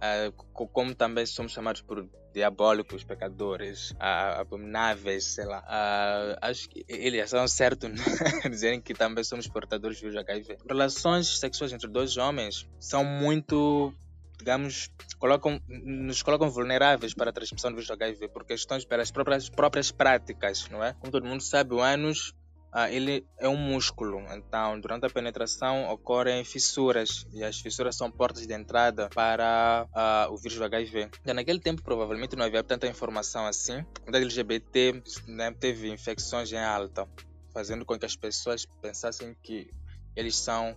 [0.54, 5.63] como também somos chamados por diabólicos, pecadores, abomináveis, sei lá.
[6.41, 7.91] acho que eles são certos
[8.49, 10.57] dizerem que também somos portadores do HIV.
[10.67, 13.93] Relações sexuais entre dois homens são muito
[14.37, 19.47] digamos, colocam, nos colocam vulneráveis para a transmissão do vírus HIV por questões pelas próprias,
[19.47, 20.93] próprias práticas, não é?
[20.93, 22.33] Como todo mundo sabe, o ânus
[22.75, 28.09] ah, ele é um músculo, então durante a penetração ocorrem fissuras e as fissuras são
[28.09, 31.12] portas de entrada para ah, o vírus do HIV.
[31.23, 33.86] E naquele tempo provavelmente não havia tanta informação assim.
[34.12, 37.07] A LGBT né, teve infecções em alta,
[37.53, 39.69] fazendo com que as pessoas pensassem que
[40.15, 40.75] eles são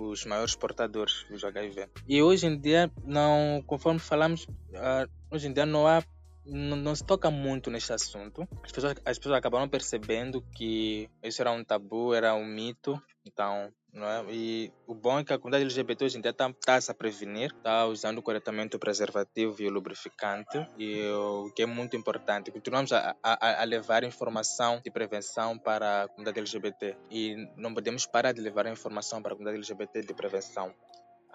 [0.00, 1.88] os maiores portadores do HIV.
[2.08, 6.02] E hoje em dia, não, conforme falamos, uh, hoje em dia não há
[6.46, 8.48] não, não, se toca muito nesse assunto.
[8.62, 13.00] As pessoas, as pessoas acabaram percebendo que isso era um tabu, era um mito.
[13.24, 14.24] Então, não é?
[14.30, 16.92] E o bom é que a comunidade LGBT hoje em dia está tá a se
[16.94, 22.52] prevenir, está usando corretamente o preservativo e o lubrificante, e o que é muito importante.
[22.52, 28.06] Continuamos a, a, a, levar informação de prevenção para a comunidade LGBT e não podemos
[28.06, 30.72] parar de levar informação para a comunidade LGBT de prevenção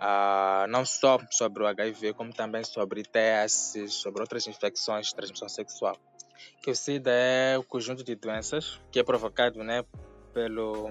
[0.02, 5.48] uh, não só sobre o HIV, como também sobre ITS, sobre outras infecções de transmissão
[5.48, 5.96] sexual.
[6.62, 9.86] Que o SIDA é o conjunto de doenças que é provocado né,
[10.34, 10.90] pelo,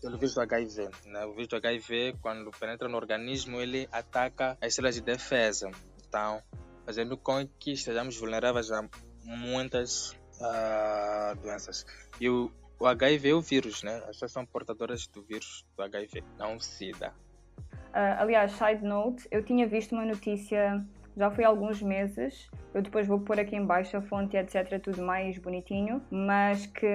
[0.00, 0.90] pelo vírus do HIV.
[1.06, 1.24] Né?
[1.24, 5.70] O vírus do HIV, quando penetra no organismo, ele ataca as células de defesa.
[6.06, 6.42] Então,
[6.84, 8.86] fazendo com que estejamos vulneráveis a
[9.24, 11.86] muitas uh, doenças.
[12.20, 13.96] E o, o HIV é o vírus, né?
[13.98, 17.14] As pessoas são portadoras do vírus do HIV, não o SIDA.
[17.90, 20.84] Uh, aliás, side note, eu tinha visto uma notícia
[21.16, 22.50] já foi há alguns meses.
[22.72, 26.86] Eu depois vou pôr aqui em baixo a fonte, etc., tudo mais bonitinho, mas que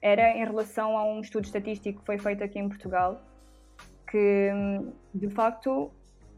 [0.00, 3.20] era em relação a um estudo estatístico que foi feito aqui em Portugal,
[4.10, 4.50] que
[5.14, 5.90] de facto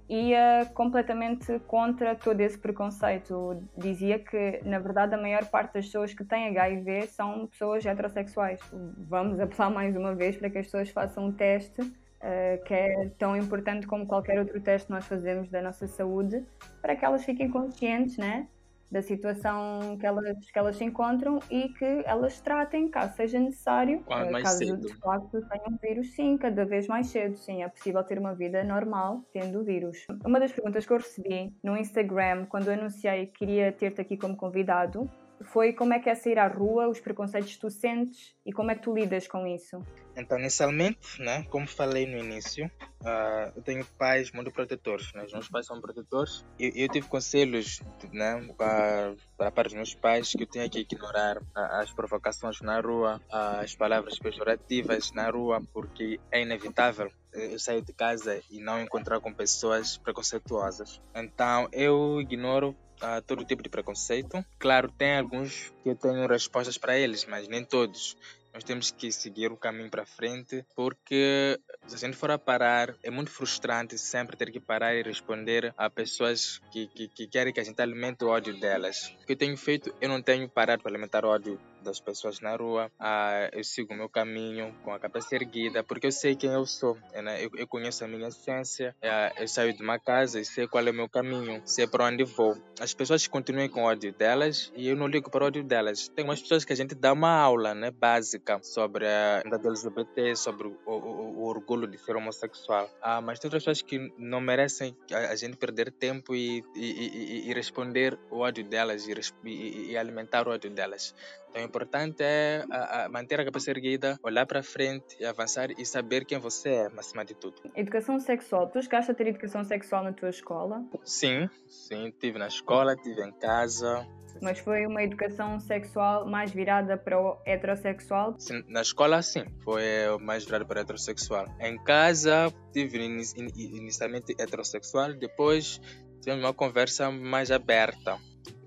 [0.08, 3.62] ia completamente contra todo esse preconceito.
[3.76, 8.60] Dizia que, na verdade, a maior parte das pessoas que têm HIV são pessoas heterossexuais.
[8.96, 11.82] Vamos apelar mais uma vez para que as pessoas façam um teste
[12.22, 16.44] uh, que é tão importante como qualquer outro teste que nós fazemos da nossa saúde,
[16.80, 18.46] para que elas fiquem conscientes né,
[18.90, 23.98] da situação que elas, que elas se encontram e que elas tratem, caso seja necessário,
[24.00, 24.86] uh, caso cedo.
[24.86, 28.64] de facto tenham vírus, sim, cada vez mais cedo, sim, é possível ter uma vida
[28.64, 30.06] normal tendo o vírus.
[30.24, 34.16] Uma das perguntas que eu recebi no Instagram, quando eu anunciei que queria ter-te aqui
[34.16, 35.08] como convidado,
[35.44, 38.70] foi como é que é sair à rua, os preconceitos que tu sentes e como
[38.70, 39.82] é que tu lidas com isso?
[40.16, 42.66] Então, inicialmente, né, como falei no início,
[43.02, 45.12] uh, eu tenho pais muito protetores.
[45.12, 45.24] Né?
[45.24, 47.80] Os meus pais são protetores eu, eu tive conselhos
[48.12, 52.80] né, para, para, para os meus pais que eu tinha que ignorar as provocações na
[52.80, 58.80] rua, as palavras pejorativas na rua, porque é inevitável eu sair de casa e não
[58.80, 61.00] encontrar com pessoas preconceituosas.
[61.14, 64.44] Então, eu ignoro a todo tipo de preconceito.
[64.58, 68.16] Claro, tem alguns que eu tenho respostas para eles, mas nem todos.
[68.52, 72.94] Nós temos que seguir o caminho para frente, porque se a gente for a parar,
[73.02, 77.52] é muito frustrante sempre ter que parar e responder a pessoas que, que, que querem
[77.52, 79.14] que a gente alimente o ódio delas.
[79.22, 82.40] O que eu tenho feito, eu não tenho parado para alimentar o ódio das pessoas
[82.40, 86.36] na rua, ah, eu sigo o meu caminho com a cabeça erguida, porque eu sei
[86.36, 87.44] quem eu sou, né?
[87.44, 90.86] eu, eu conheço a minha essência, ah, eu saio de uma casa e sei qual
[90.86, 92.56] é o meu caminho, sei para onde vou.
[92.80, 96.08] As pessoas continuem com ódio delas e eu não ligo para o ódio delas.
[96.08, 100.68] Tem umas pessoas que a gente dá uma aula né, básica sobre a LGBT, sobre
[100.68, 104.96] o, o, o orgulho de ser homossexual, ah, mas tem outras pessoas que não merecem
[105.12, 109.96] a, a gente perder tempo e, e, e, e, responder o ódio delas e, e
[109.96, 111.14] alimentar o ódio delas.
[111.50, 115.84] Então importante é a, a manter a cabeça erguida, olhar para frente e avançar e
[115.84, 117.56] saber quem você é, acima de tudo.
[117.74, 118.68] Educação sexual.
[118.68, 120.84] Tu chegaste a ter educação sexual na tua escola?
[121.04, 124.06] Sim, sim, tive na escola, tive em casa.
[124.40, 128.34] Mas foi uma educação sexual mais virada para o heterossexual?
[128.38, 129.82] Sim, na escola, sim, foi
[130.20, 131.46] mais virada para o heterossexual.
[131.60, 135.80] Em casa, tive inicialmente heterossexual, depois
[136.20, 138.18] tivemos uma conversa mais aberta.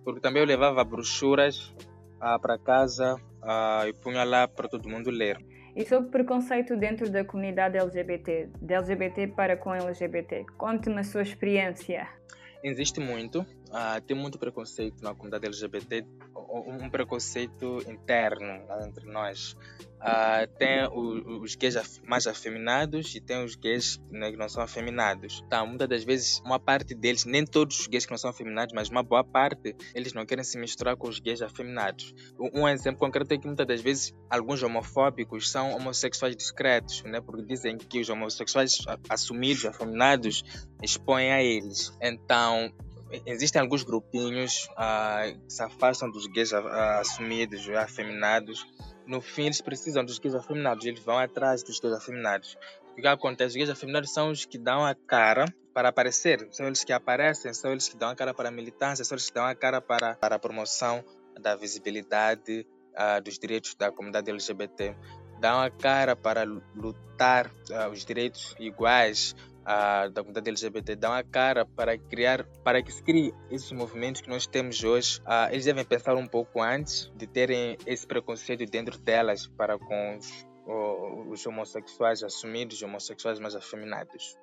[0.04, 1.74] Porque também eu levava brochuras
[2.22, 5.38] ah, para casa ah, e punha lá para todo mundo ler.
[5.76, 11.22] E sobre preconceito dentro da comunidade LGBT, de LGBT para com LGBT, conte-me a sua
[11.22, 12.08] experiência.
[12.64, 16.06] Existe muito, Uh, tem muito preconceito na comunidade LGBT,
[16.36, 19.56] um preconceito interno entre nós.
[20.02, 24.62] Uh, tem o, os gays mais afeminados e tem os gays né, que não são
[24.62, 25.42] afeminados.
[25.50, 28.74] Tá, muitas das vezes, uma parte deles, nem todos os gays que não são afeminados,
[28.74, 32.14] mas uma boa parte, eles não querem se misturar com os gays afeminados.
[32.38, 37.22] Um, um exemplo concreto é que muitas das vezes alguns homofóbicos são homossexuais discretos, né,
[37.22, 40.44] porque dizem que os homossexuais assumidos, afeminados,
[40.84, 41.96] expõem a eles.
[42.02, 42.74] Então,
[43.26, 48.66] existem alguns grupinhos uh, que se afastam dos gays assumidos, afeminados.
[49.06, 52.58] No fim, eles precisam dos gays afeminados, eles vão atrás dos gays afeminados.
[52.92, 53.50] O que acontece?
[53.50, 57.54] Os gays afeminados são os que dão a cara para aparecer, são eles que aparecem,
[57.54, 59.82] são eles que dão a cara para a militância, são eles que dão a cara
[59.82, 61.04] para, para a promoção
[61.40, 64.96] da visibilidade uh, dos direitos da comunidade LGBT.
[65.40, 67.52] Dão a cara para lutar
[67.92, 73.04] os direitos iguais a, da comunidade LGBT dão a cara para criar, para que se
[73.04, 77.28] crie esses movimentos que nós temos hoje, uh, eles devem pensar um pouco antes de
[77.28, 80.48] terem esse preconceito dentro delas para com os,
[81.30, 84.38] os homossexuais assumidos, homossexuais mais afeminados.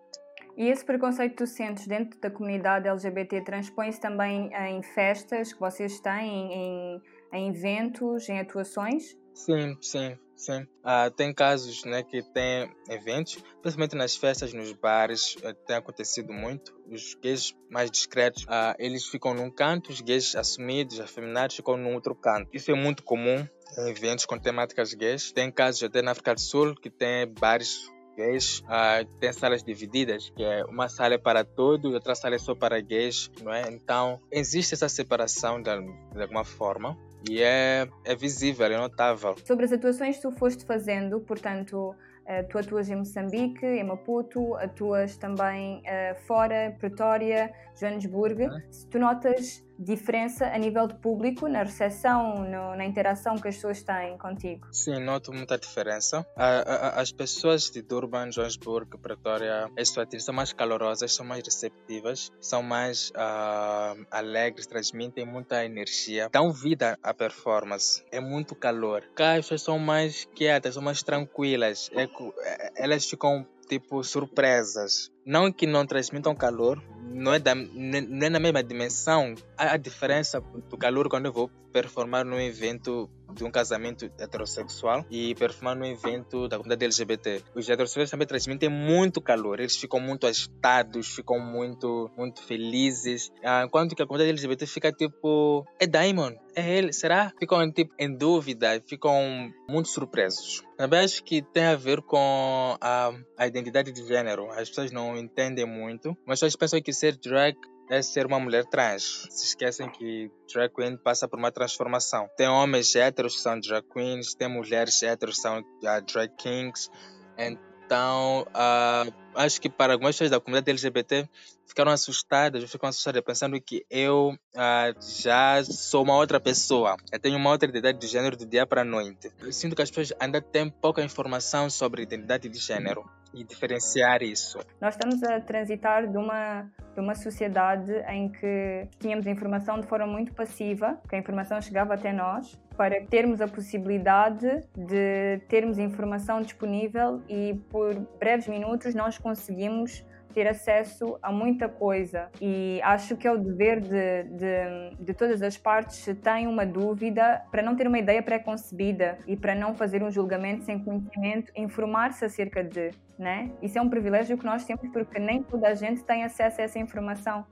[0.57, 5.61] E esse preconceito que tu sentes dentro da comunidade LGBT transpõe-se também em festas que
[5.61, 7.03] vocês têm, em,
[7.33, 9.17] em eventos, em atuações?
[9.39, 10.19] Sim, sim.
[10.39, 15.75] Sim, ah, tem casos né, que tem eventos, principalmente nas festas, nos bares, eh, tem
[15.75, 16.73] acontecido muito.
[16.89, 21.93] Os gays mais discretos, ah, eles ficam num canto, os gays assumidos, afeminados, ficam num
[21.93, 22.49] outro canto.
[22.53, 23.45] Isso é muito comum
[23.79, 25.33] em eventos com temáticas gays.
[25.33, 27.81] Tem casos até na África do Sul que tem bares
[28.17, 32.39] gays, ah, tem salas divididas, que é uma sala é para todos, outra sala é
[32.39, 33.63] só para gays, não é?
[33.73, 35.71] Então, existe essa separação de,
[36.15, 36.97] de alguma forma
[37.29, 39.37] e é, é visível, é notável.
[39.45, 41.95] Sobre as atuações que tu foste fazendo, portanto,
[42.27, 48.43] eh, tu atuas em Moçambique, em Maputo, atuas também uh, fora, Pretória, Joanesburgo.
[48.43, 48.61] Uhum.
[48.71, 53.55] Se tu notas diferença a nível de público, na recepção, no, na interação que as
[53.55, 54.67] pessoas têm contigo?
[54.73, 56.27] Sim, noto muita diferença.
[56.37, 63.11] as pessoas de Durban, Joanesburgo, Pretória, Eswatini são mais calorosas, são mais receptivas, são mais
[63.11, 68.05] uh, alegres, transmitem muita energia, dão vida à performance.
[68.11, 69.05] É muito calor.
[69.15, 71.91] Cá as pessoas são mais quietas, são mais tranquilas.
[71.95, 75.11] É, é elas ficam tipo surpresas.
[75.25, 79.35] Não que não transmitam calor, não é, da, não é na mesma dimensão.
[79.57, 85.05] Há a diferença do calor quando eu vou performar num evento de um casamento heterossexual
[85.11, 87.43] e performar num evento da comunidade LGBT.
[87.55, 93.65] Os heterossexuais também transmitem muito calor, eles ficam muito agitados, ficam muito, muito felizes, ah,
[93.65, 97.33] enquanto que a comunidade LGBT fica tipo, é Diamond, é ele, será?
[97.39, 100.63] Ficam tipo em dúvida, ficam muito surpresos.
[100.77, 104.51] Também acho que tem a ver com a, a identidade de gênero.
[104.51, 107.57] As pessoas não entendem muito, mas as pessoas pensam que ser drag
[107.89, 109.27] é ser uma mulher trans.
[109.31, 112.29] Se esquecem que drag queen passa por uma transformação.
[112.37, 116.91] Tem homens héteros que são drag queens, tem mulheres héteros que são uh, drag kings.
[117.37, 121.29] Então, uh, acho que para algumas pessoas da comunidade LGBT
[121.67, 126.97] ficaram assustadas, ficam assustadas pensando que eu uh, já sou uma outra pessoa.
[127.11, 129.31] Eu tenho uma outra identidade de gênero do dia para a noite.
[129.41, 134.23] Eu sinto que as pessoas ainda têm pouca informação sobre identidade de gênero e diferenciar
[134.23, 134.59] isso.
[134.81, 140.07] Nós estamos a transitar de uma, de uma sociedade em que tínhamos informação de forma
[140.07, 146.41] muito passiva, que a informação chegava até nós, para termos a possibilidade de termos informação
[146.41, 150.05] disponível e por breves minutos nós conseguimos
[150.39, 155.43] ter acesso a muita coisa e acho que é o dever de, de, de, todas
[155.43, 159.75] as partes, se têm uma dúvida, para não ter uma ideia pré-concebida e para não
[159.75, 163.51] fazer um julgamento sem conhecimento, informar-se acerca de, né?
[163.61, 166.65] Isso é um privilégio que nós temos porque nem toda a gente tem acesso a
[166.65, 167.45] essa informação.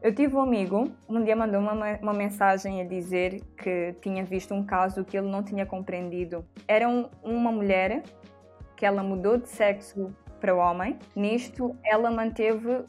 [0.00, 4.54] Eu tive um amigo, um dia mandou uma, uma mensagem a dizer que tinha visto
[4.54, 6.46] um caso que ele não tinha compreendido.
[6.68, 8.04] Era um, uma mulher
[8.76, 10.98] que ela mudou de sexo para o homem.
[11.14, 12.84] Nisto, ela manteve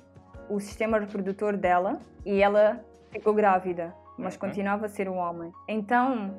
[0.50, 4.40] o sistema reprodutor dela e ela ficou grávida, mas uhum.
[4.40, 5.52] continuava a ser um homem.
[5.68, 6.34] Então,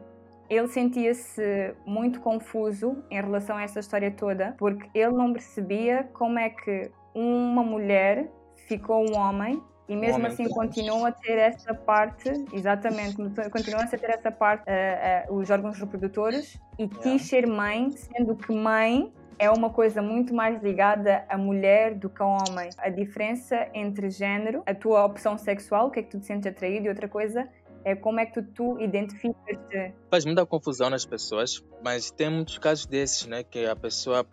[0.49, 6.39] ele sentia-se muito confuso em relação a essa história toda, porque ele não percebia como
[6.39, 8.29] é que uma mulher
[8.67, 10.55] ficou um homem e mesmo homem assim trans.
[10.55, 13.17] continuam a ter essa parte, exatamente,
[13.51, 18.37] continuam a ter essa parte, eh, eh, os órgãos reprodutores, e quis ser mãe, sendo
[18.37, 22.69] que mãe é uma coisa muito mais ligada à mulher do que ao homem.
[22.77, 26.47] A diferença entre género, a tua opção sexual, o que é que tu te sentes
[26.47, 27.49] atraído, e outra coisa
[27.83, 29.95] é como é que tu, tu identificas-te.
[30.11, 33.43] Faz muita confusão nas pessoas, mas tem muitos casos desses, né?
[33.43, 34.27] Que a pessoa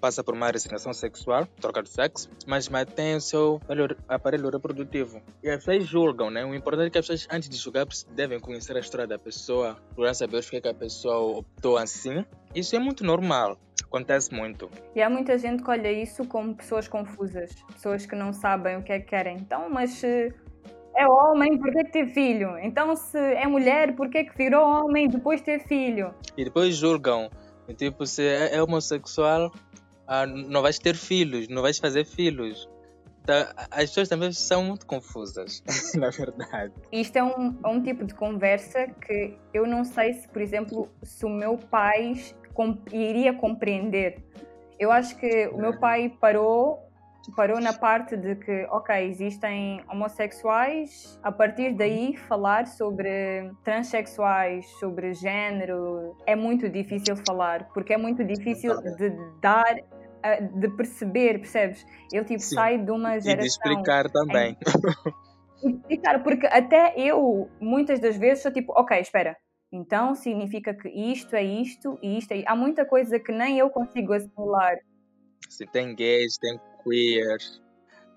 [0.00, 3.60] passa por uma resignação sexual, troca de sexo, mas mantém o seu
[4.08, 5.20] aparelho- reprodutivo.
[5.42, 6.44] E as pessoas julgam, né?
[6.44, 9.76] O importante é que as pessoas, antes de julgar, devem conhecer a história da pessoa,
[9.88, 12.24] procurar saber o que, é que a pessoa optou assim.
[12.54, 14.70] Isso é muito normal, acontece muito.
[14.94, 18.82] E há muita gente que olha isso como pessoas confusas, pessoas que não sabem o
[18.82, 19.36] que é que querem.
[19.36, 20.32] Então, mas se
[20.94, 22.58] é homem, por que teve filho?
[22.58, 26.14] Então, se é mulher, por que virou homem depois de ter filho?
[26.36, 27.30] E depois julgam,
[27.76, 29.50] tipo, se é, é homossexual,
[30.06, 32.68] ah, não vais ter filhos, não vais fazer filhos.
[33.24, 35.62] Tá, as pessoas também são muito confusas,
[35.94, 36.72] na verdade.
[36.90, 40.88] Isto é um, é um tipo de conversa que eu não sei se, por exemplo,
[41.04, 42.14] se o meu pai
[42.52, 44.20] com- iria compreender.
[44.78, 46.90] Eu acho que o meu pai parou,
[47.30, 55.12] parou na parte de que, ok, existem homossexuais, a partir daí falar sobre transexuais, sobre
[55.14, 59.76] género, é muito difícil falar, porque é muito difícil de dar,
[60.54, 61.86] de perceber, percebes?
[62.12, 62.54] Ele tipo Sim.
[62.54, 64.56] sai de uma E de geração explicar também.
[65.88, 69.36] e, cara, porque até eu, muitas das vezes, sou tipo, ok, espera.
[69.72, 72.42] Então significa que isto é isto e isto é.
[72.46, 74.76] Há muita coisa que nem eu consigo assimilar.
[75.48, 77.60] Se tem gays, tem queers,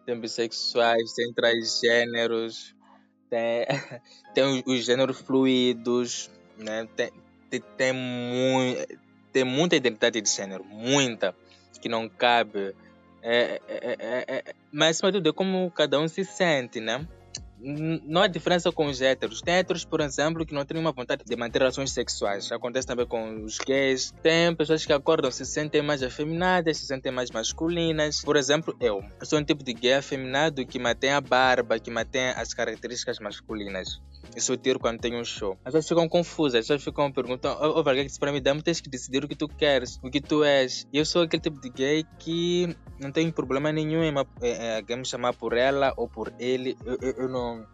[0.06, 2.76] tem bissexuais, tem transgêneros,
[3.30, 3.66] tem,
[4.34, 6.88] tem os, os gêneros fluidos, né?
[6.96, 7.12] tem,
[7.50, 8.86] tem, tem, mui-
[9.34, 11.36] tem muita identidade de gênero, muita,
[11.82, 12.76] que não cabe.
[13.22, 17.08] É, é, é, é, é- mas é como cada um se sente, né?
[17.58, 19.42] Não há diferença com os héteros.
[19.42, 22.52] Tem héteros, por exemplo, que não têm uma vontade de manter relações sexuais.
[22.52, 24.14] Acontece também com os gays.
[24.22, 28.22] Tem pessoas que acordam, se sentem mais afeminadas, se sentem mais masculinas.
[28.22, 29.04] Por exemplo, eu.
[29.20, 33.20] Eu sou um tipo de gay afeminado que mantém a barba, que mantém as características
[33.20, 34.02] masculinas.
[34.36, 35.58] Isso eu tiro quando tenho um show.
[35.64, 38.82] As pessoas ficam confusas, as pessoas ficam perguntando: Ô, oh, Vargas, para mim, dá tens
[38.82, 40.86] que decidir o que tu queres, o que tu és.
[40.92, 44.14] E eu sou aquele tipo de gay que não tem problema nenhum em
[44.76, 46.76] alguém me chamar por ela ou por ele.
[46.86, 47.66] Eu, eu, eu não,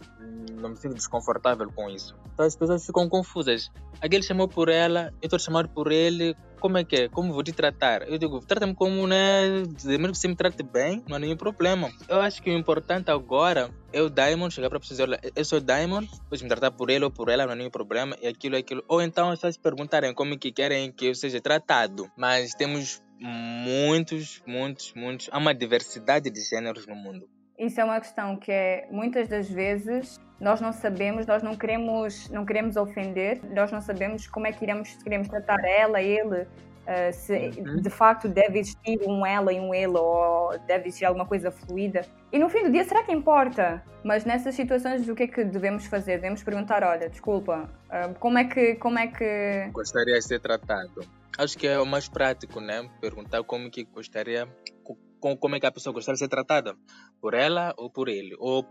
[0.59, 2.15] não me sinto desconfortável com isso.
[2.33, 3.71] Então as pessoas ficam confusas.
[3.99, 6.35] Aquele chamou por ela, eu estou chamado por ele.
[6.61, 7.09] Como é que é?
[7.09, 8.07] Como vou te tratar?
[8.07, 9.63] Eu digo, trata-me como, né?
[9.83, 11.89] Mesmo que você me trate bem, não há nenhum problema.
[12.07, 15.43] Eu acho que o importante agora é o Diamond chegar para a pessoa e eu
[15.43, 18.15] sou o Diamond, podes me tratar por ele ou por ela, não há nenhum problema,
[18.21, 18.83] e aquilo, aquilo.
[18.87, 22.11] Ou então as pessoas perguntarem como que querem que eu seja tratado.
[22.15, 25.29] Mas temos muitos, muitos, muitos.
[25.31, 27.27] Há uma diversidade de gêneros no mundo.
[27.57, 32.29] Isso é uma questão que é muitas das vezes nós não sabemos, nós não queremos,
[32.29, 36.41] não queremos ofender, nós não sabemos como é que iremos, se queremos tratar ela, ele,
[36.41, 37.81] uh, se Uhum.
[37.81, 42.01] de facto deve existir um ela e um ele ou deve existir alguma coisa fluida.
[42.33, 43.83] E no fim do dia, será que importa?
[44.03, 46.15] Mas nessas situações, o que é que devemos fazer?
[46.17, 51.01] Devemos perguntar, olha, desculpa, uh, como é que, como é que Gostaria de ser tratado.
[51.37, 52.89] Acho que é o mais prático, né?
[52.99, 54.47] Perguntar como que gostaria,
[54.83, 56.75] co- co- como é que a pessoa gostaria de ser tratada,
[57.21, 58.65] por ela ou por ele, ou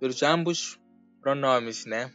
[0.00, 0.78] pelos ambos
[1.26, 2.08] pronomes, né?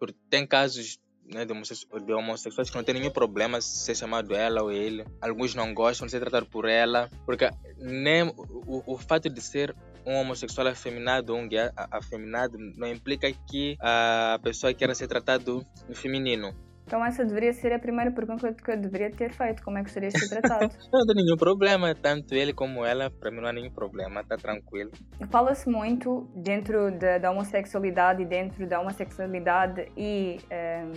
[0.00, 3.94] Por- tem casos né, de, homossexu- de homossexuais que não tem nenhum problema se ser
[3.94, 5.04] chamado ela ou ele.
[5.20, 9.76] Alguns não gostam de ser tratado por ela, porque nem o, o- fato de ser
[10.04, 15.64] um homossexual afeminado ou um gay afeminado não implica que a pessoa queira ser tratado
[15.88, 16.52] no feminino.
[16.88, 19.88] Então essa deveria ser a primeira pergunta que eu deveria ter feito, como é que
[19.88, 20.74] gostarias de ser tratado?
[20.90, 24.38] Não tem nenhum problema, tanto ele como ela, para mim não há nenhum problema, tá
[24.38, 24.90] tranquilo.
[25.30, 30.92] Fala-se muito dentro da, da homossexualidade e dentro da homossexualidade e ehm,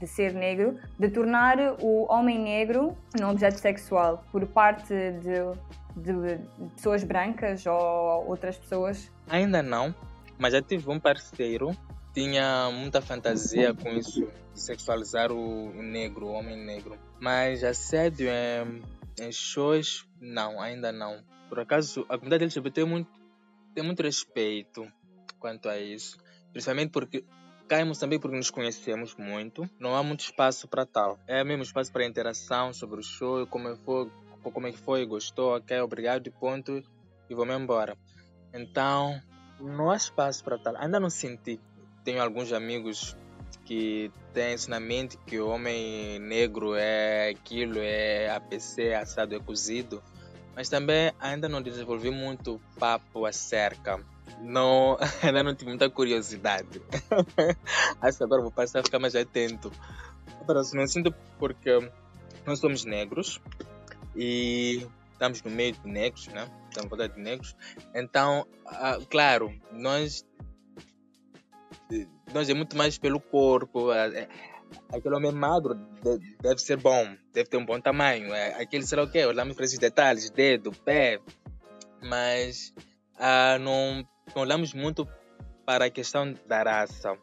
[0.00, 5.34] de ser negro, de tornar o homem negro um objeto sexual por parte de,
[5.94, 6.38] de
[6.74, 9.12] pessoas brancas ou outras pessoas.
[9.28, 9.94] Ainda não,
[10.38, 11.76] mas já tive um parceiro
[12.18, 16.98] tinha muita fantasia com isso, de sexualizar o, negro, o homem negro.
[17.20, 18.82] Mas assédio em,
[19.24, 21.22] em shows, não, ainda não.
[21.48, 23.08] Por acaso, a comunidade LGBT tem muito,
[23.72, 24.84] tem muito respeito
[25.38, 26.18] quanto a isso,
[26.52, 27.24] principalmente porque
[27.70, 31.20] em Moçambique, porque nos conhecemos muito, não há muito espaço para tal.
[31.24, 34.10] É mesmo espaço para interação sobre o show, como é foi,
[34.42, 36.82] como é que foi, gostou, ok, obrigado, ponto,
[37.30, 37.96] e vou-me embora.
[38.52, 39.20] Então,
[39.60, 40.76] não há espaço para tal.
[40.78, 41.60] Ainda não senti.
[42.08, 43.14] Tenho alguns amigos
[43.66, 49.38] que têm isso na mente que o homem negro é aquilo, é APC, assado, é
[49.38, 50.02] cozido,
[50.56, 54.02] mas também ainda não desenvolvi muito papo acerca.
[54.40, 56.80] Não, ainda não tive muita curiosidade.
[58.00, 59.70] Acho que agora vou passar a ficar mais atento.
[60.46, 61.90] Para não sinto porque
[62.46, 63.38] nós somos negros
[64.16, 66.48] e estamos no meio de negros, né?
[66.70, 67.54] Estamos volta de negros.
[67.94, 70.24] Então, ah, claro, nós
[72.32, 73.92] nós é muito mais pelo corpo.
[73.92, 74.28] É,
[74.92, 75.74] aquele homem magro
[76.40, 78.34] deve ser bom, deve ter um bom tamanho.
[78.34, 81.20] É, aquele, sei lá o quê, olhamos para esses detalhes, dedo, pé.
[82.02, 82.72] Mas
[83.18, 85.06] ah, não, não olhamos muito
[85.66, 87.18] para a questão da raça.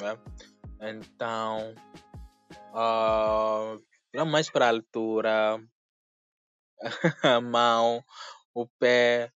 [0.00, 0.18] Né?
[0.80, 1.74] Então,
[2.72, 3.82] uh,
[4.14, 5.60] olhamos mais para a altura,
[7.22, 8.04] a mão,
[8.54, 9.32] o pé,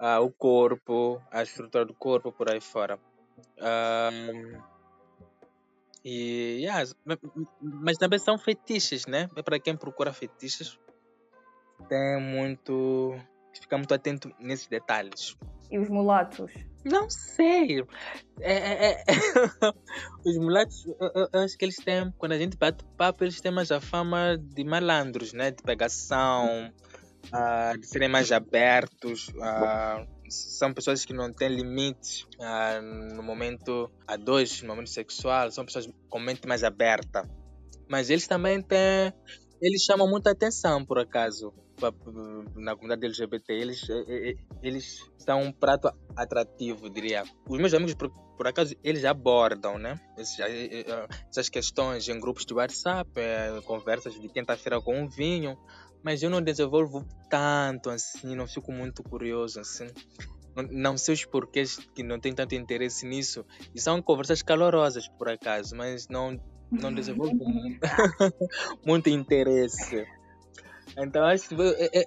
[0.00, 2.98] uh, o corpo, a estrutura do corpo, por aí fora.
[3.58, 4.60] Um,
[6.04, 6.90] e, yeah,
[7.60, 9.28] mas também são fetiches, né?
[9.36, 10.78] É para quem procura fetiches,
[11.88, 13.14] tem muito.
[13.60, 15.36] fica muito atento nesses detalhes.
[15.70, 16.52] E os mulatos?
[16.84, 17.80] Não sei.
[18.40, 19.04] É, é, é...
[20.26, 20.84] os mulatos,
[21.32, 24.36] eu, acho que eles têm, quando a gente bate papo, eles têm mais a fama
[24.36, 25.52] de malandros, né?
[25.52, 26.72] De pegação,
[27.28, 29.28] uh, de serem mais abertos.
[29.28, 32.82] Uh, são pessoas que não têm limites uh,
[33.14, 37.28] no momento a dois, no momento sexual, são pessoas com mente mais aberta.
[37.88, 39.12] Mas eles também têm,
[39.60, 41.52] eles chamam muita atenção, por acaso,
[42.54, 43.52] na comunidade LGBT.
[43.52, 43.86] Eles,
[44.62, 47.24] eles são um prato atrativo, diria.
[47.48, 50.00] Os meus amigos, por, por acaso, eles abordam, né?
[51.30, 55.56] essas questões em grupos de WhatsApp, eh, conversas de quinta-feira com um vinho
[56.02, 59.86] mas eu não desenvolvo tanto assim, não fico muito curioso assim.
[60.54, 63.44] Não, não sei os porquês que não tenho tanto interesse nisso.
[63.74, 66.38] E são conversas calorosas, por acaso, mas não,
[66.70, 67.38] não desenvolvo
[68.84, 70.04] muito interesse.
[70.96, 71.54] Então acho que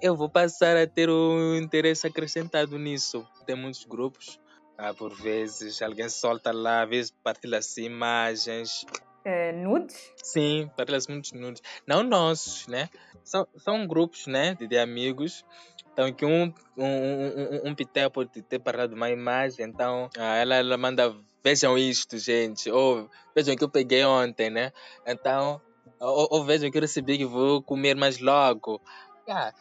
[0.02, 3.26] eu vou passar a ter um interesse acrescentado nisso.
[3.44, 4.40] Tem muitos grupos,
[4.78, 8.84] ah, por vezes alguém solta lá, às vezes partilha-se imagens.
[9.24, 10.12] É, nudes?
[10.22, 11.62] Sim, partilha-se muitos nudes.
[11.86, 12.88] Não nossos, né?
[13.26, 15.44] são, são grupos né, de, de amigos.
[15.92, 20.56] Então, que um, um, um, um pitel pode ter parado uma imagem, então ah, ela,
[20.56, 24.72] ela manda, vejam isto, gente, ou vejam que eu peguei ontem, né?
[25.06, 25.60] Então,
[26.00, 28.80] ou, vejam que eu recebi que vou comer mais logo.
[29.28, 29.54] Yeah,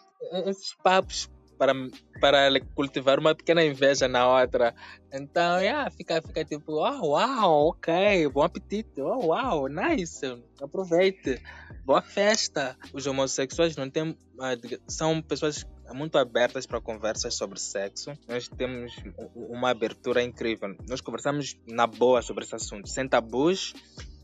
[0.46, 1.74] esses papos para,
[2.20, 4.76] para cultivar uma pequena inveja na outra.
[5.12, 10.26] Então, yeah, fica, fica tipo, oh, uau, ok, bom apetite, oh, uau, nice,
[10.62, 11.42] aproveite,
[11.86, 12.78] boa festa.
[12.94, 14.56] Os homossexuais não têm, ah,
[14.88, 18.12] são pessoas muito abertas para conversas sobre sexo.
[18.28, 18.94] Nós temos
[19.36, 20.76] uma abertura incrível.
[20.90, 23.74] Nós conversamos na boa sobre esse assunto, sem tabus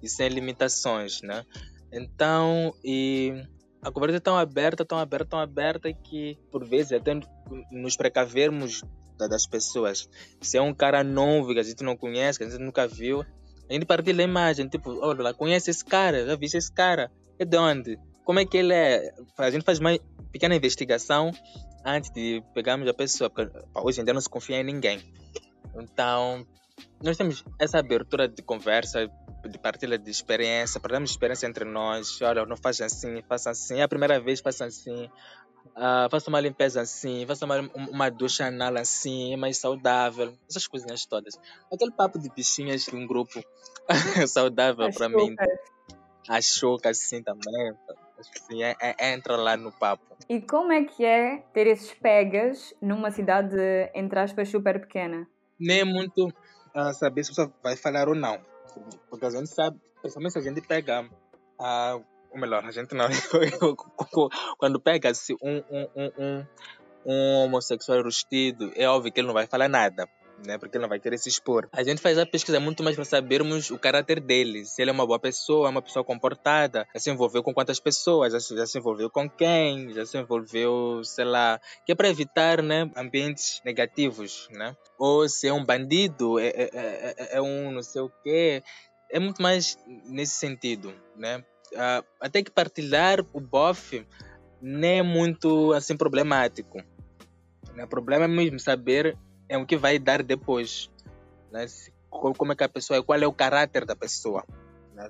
[0.01, 1.45] e sem limitações, né?
[1.91, 3.43] Então, e
[3.81, 7.19] a conversa é tão aberta, tão aberta, tão aberta que por vezes até
[7.71, 8.83] nos precavermos
[9.17, 10.09] das pessoas.
[10.39, 13.21] Se é um cara novo que a gente não conhece, que a gente nunca viu,
[13.69, 17.45] a gente partilha a imagem, tipo, olha, conhece esse cara, já viste esse cara, é
[17.45, 17.99] de onde?
[18.23, 19.13] Como é que ele é?
[19.37, 19.97] A gente faz uma
[20.31, 21.31] pequena investigação
[21.85, 24.99] antes de pegarmos a pessoa, porque hoje em dia não se confia em ninguém.
[25.75, 26.45] Então,
[27.01, 29.09] nós temos essa abertura de conversa,
[29.49, 32.21] de partilha de experiência, partilhamos experiência entre nós.
[32.21, 33.79] Olha, não faz assim, faça assim.
[33.79, 35.09] É a primeira vez, faça assim.
[35.75, 40.33] Uh, faça uma limpeza assim, faça uma, uma ducha anal assim, é mais saudável.
[40.49, 41.39] Essas coisinhas todas.
[41.71, 43.41] Aquele papo de bichinhas de um grupo
[44.27, 45.35] saudável para mim.
[46.27, 47.73] Achou que assim também.
[48.19, 50.03] Assim, é, é, entra lá no papo.
[50.29, 53.57] E como é que é ter esses pegas numa cidade,
[53.95, 55.27] entre aspas, super pequena?
[55.59, 56.31] Nem muito
[56.73, 58.39] a saber se você vai falhar ou não.
[59.09, 61.09] Porque a gente sabe, principalmente se a gente pega,
[61.59, 61.99] a,
[62.31, 63.07] ou melhor, a gente não,
[64.57, 66.45] quando pega-se um, um, um, um,
[67.05, 70.07] um homossexual rustido, é óbvio que ele não vai falar nada
[70.45, 70.57] né?
[70.57, 71.67] Porque ele não vai querer se expor.
[71.71, 74.65] A gente faz a pesquisa muito mais para sabermos o caráter dele.
[74.65, 77.79] Se ele é uma boa pessoa, é uma pessoa comportada, já se envolveu com quantas
[77.79, 81.95] pessoas, já se, já se envolveu com quem, já se envolveu, sei lá, que é
[81.95, 84.75] para evitar, né, ambientes negativos, né?
[84.97, 88.63] Ou se é um bandido, é, é, é, é um não sei o quê.
[89.09, 91.43] É muito mais nesse sentido, né?
[91.73, 94.05] Uh, até que partilhar o bofe
[94.61, 96.83] nem é muito assim problemático.
[97.81, 99.17] O problema é mesmo saber
[99.51, 100.89] é o que vai dar depois.
[101.51, 101.65] Né?
[102.09, 104.45] Como é que a pessoa é, qual é o caráter da pessoa.
[104.95, 105.09] Né?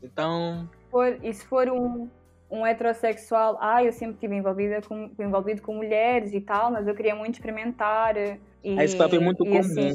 [0.00, 0.70] Então.
[0.90, 2.08] For, e se for um,
[2.48, 6.94] um heterossexual, ah, eu sempre estive envolvida com, envolvido com mulheres e tal, mas eu
[6.94, 8.16] queria muito experimentar.
[8.16, 9.58] E, Esse papo é muito comum.
[9.58, 9.92] Assim...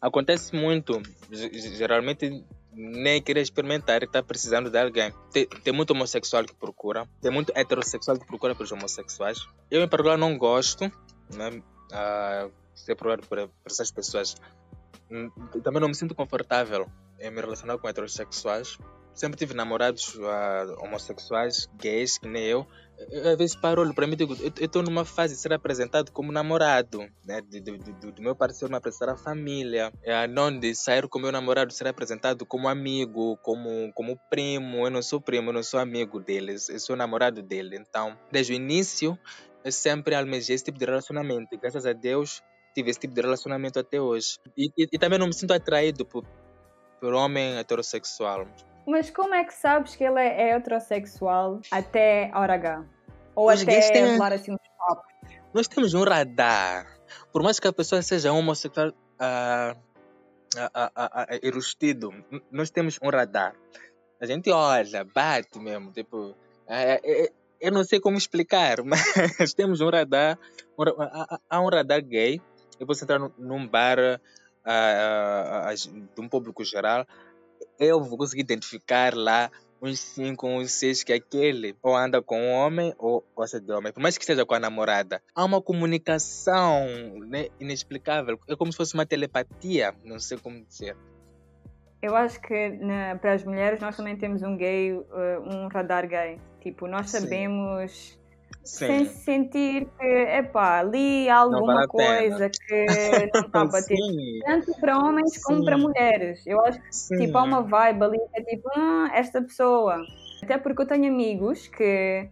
[0.00, 5.12] Acontece muito, geralmente nem querer experimentar e está precisando de alguém.
[5.32, 9.38] Tem, tem muito homossexual que procura, tem muito heterossexual que procura pelos homossexuais.
[9.70, 10.84] Eu, em particular, não gosto
[11.34, 14.36] né, de ser procurado por, por essas pessoas.
[15.10, 15.30] Hum,
[15.62, 18.78] também não me sinto confortável em me relacionar com heterossexuais.
[19.14, 22.66] Sempre tive namorados uh, homossexuais, gays, que nem eu.
[23.24, 26.30] às vezes paro, olho para mim digo: eu estou numa fase de ser apresentado como
[26.30, 27.40] namorado, né?
[27.40, 31.86] Do meu parceiro me apresentar à família, é, não de sair com meu namorado, ser
[31.86, 34.86] apresentado como amigo, como, como primo.
[34.86, 37.78] Eu não sou primo, eu não sou amigo deles, eu sou namorado dele.
[37.78, 39.18] Então, desde o início,
[39.64, 41.56] eu sempre almejei esse tipo de relacionamento.
[41.58, 42.42] Graças a Deus,
[42.76, 44.38] tive esse tipo de relacionamento até hoje.
[44.56, 46.24] E, e, e também não me sinto atraído por,
[47.00, 48.46] por homem heterossexual.
[48.86, 52.84] Mas como é que sabes que ele é heterossexual até a hora H?
[53.34, 55.04] Ou Os até têm- assim uns papos?
[55.54, 56.86] Nós temos um radar.
[57.32, 59.74] Por mais que a pessoa seja homossexual ah,
[60.56, 62.10] ah, erustido,
[62.50, 63.54] nós temos um radar.
[64.20, 65.92] A gente olha, bate mesmo.
[65.92, 66.34] Tipo,
[66.68, 68.76] é, eu não sei como explicar,
[69.38, 70.38] mas temos um radar.
[70.78, 72.40] ra- há- há- há um radar gay.
[72.78, 74.18] Eu posso entrar num- bar ah,
[74.64, 77.06] ah, ah, de um público geral.
[77.78, 79.50] Eu vou conseguir identificar lá
[79.80, 83.92] uns cinco, uns seis que aquele ou anda com um homem ou gosta de homem.
[83.92, 85.22] Por mais que esteja com a namorada.
[85.34, 86.86] Há uma comunicação
[87.26, 88.38] né, inexplicável.
[88.48, 89.94] É como se fosse uma telepatia.
[90.04, 90.96] Não sei como dizer.
[92.02, 95.04] Eu acho que na- para as mulheres nós também temos um gay, uh,
[95.44, 96.38] um radar gay.
[96.60, 98.18] Tipo, nós sabemos Sim.
[98.64, 103.96] Sem sentir que, epá, ali há Não alguma coisa que não está a bater.
[103.96, 105.82] Sim, Tanto para homens como para Sim.
[105.82, 106.46] mulheres.
[106.46, 107.16] Eu acho que sim.
[107.16, 110.04] tipo, há uma vibe ali que é tipo, ah, esta pessoa.
[110.42, 112.28] Até porque eu tenho amigos que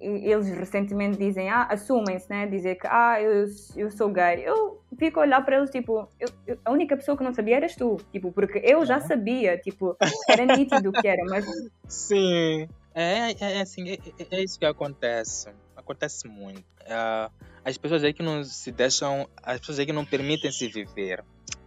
[0.00, 2.46] e- eles recentemente dizem, ah, assumem-se, né?
[2.46, 3.44] Dizer que, ah, eu,
[3.76, 4.42] eu sou gay.
[4.44, 7.56] Eu fico a olhar para eles, tipo, eu- eu- a única pessoa que não sabia
[7.56, 7.96] eras tu.
[8.10, 9.96] Tipo, porque eu já sabia, tipo,
[10.28, 11.44] era nítido o que era, mas
[11.88, 12.68] Sim.
[12.94, 15.48] É, é, é assim, é, é- é isso que acontece.
[15.76, 16.64] Acontece muito.
[16.86, 17.30] Ah,
[17.64, 21.24] as pessoas aí que não se deixam, as pessoas aí que não permitem se viver.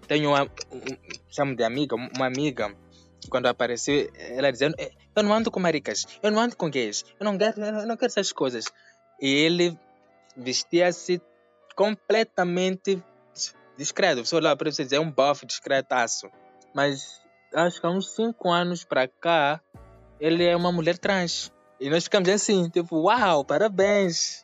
[0.07, 0.97] Tenho uma, um-
[1.30, 2.76] chamo de amiga, uma amiga,
[3.30, 7.03] quando apareceu, ela dizendo, "Eh, eu não ando com maricas, eu não ando com gays,
[7.19, 8.65] eu não quero, eu não quero essas coisas.
[9.19, 9.78] E ele
[10.38, 11.19] vestia-se
[11.76, 13.01] completamente
[13.78, 14.23] discreto.
[14.26, 16.30] Você olhar para você dizer, é um buff discretaço.
[16.73, 17.21] Mas
[17.53, 19.61] acho que há uns 5 anos para cá,
[20.20, 21.51] ele é uma mulher trans.
[21.80, 24.43] E nós ficamos assim, tipo, uau, parabéns.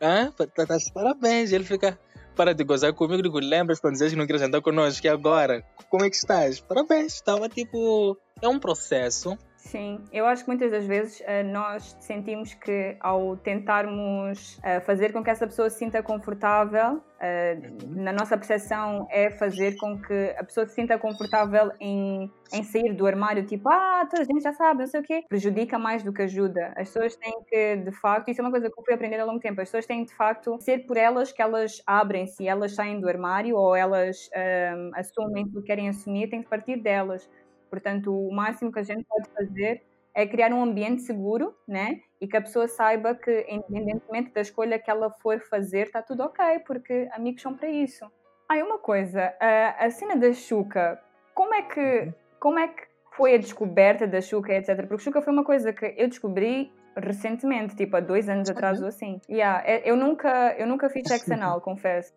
[0.00, 0.30] Hã?
[0.32, 1.52] Tá- tá- Parabéns.
[1.52, 1.98] Ele fica,
[2.34, 3.22] para de gozar comigo.
[3.22, 5.06] Digo, lembras quando dizes que não queres andar connosco?
[5.06, 5.64] E agora?
[5.88, 6.60] Como é que estás?
[6.60, 7.14] Parabéns.
[7.14, 9.38] Estava tipo, é um processo.
[9.66, 15.12] Sim, eu acho que muitas das vezes eh, nós sentimos que ao tentarmos eh, fazer
[15.12, 17.76] com que essa pessoa se sinta confortável, eh, Uhum.
[17.80, 22.94] na nossa percepção é fazer com que a pessoa se sinta confortável em, em sair
[22.94, 26.04] do armário, tipo, ah, toda a gente já sabe, não sei o quê, prejudica mais
[26.04, 26.68] do que ajuda.
[26.76, 29.26] As pessoas têm que, de facto, isso é uma coisa que eu fui aprendendo ao
[29.26, 33.00] longo tempo, as pessoas têm de facto ser por elas que elas abrem-se, elas saem
[33.00, 37.28] do armário ou elas ehm, assumem o que querem assumir, tem que partir delas.
[37.70, 39.82] Portanto, o máximo que a gente pode fazer
[40.14, 42.00] é criar um ambiente seguro, né?
[42.20, 46.22] E que a pessoa saiba que, independentemente da escolha que ela for fazer, está tudo
[46.22, 48.10] ok, porque amigos são para isso.
[48.48, 50.98] Ah, e uma coisa, a, a cena da Xuca,
[51.34, 54.86] como é que como é que foi a descoberta da Xuca, etc?
[54.86, 58.88] Porque Xuca foi uma coisa que eu descobri recentemente, tipo há dois anos atrás ou
[58.88, 59.20] assim.
[59.28, 62.12] Yeah, é- eu nunca eu nunca fiz sexo anal, confesso.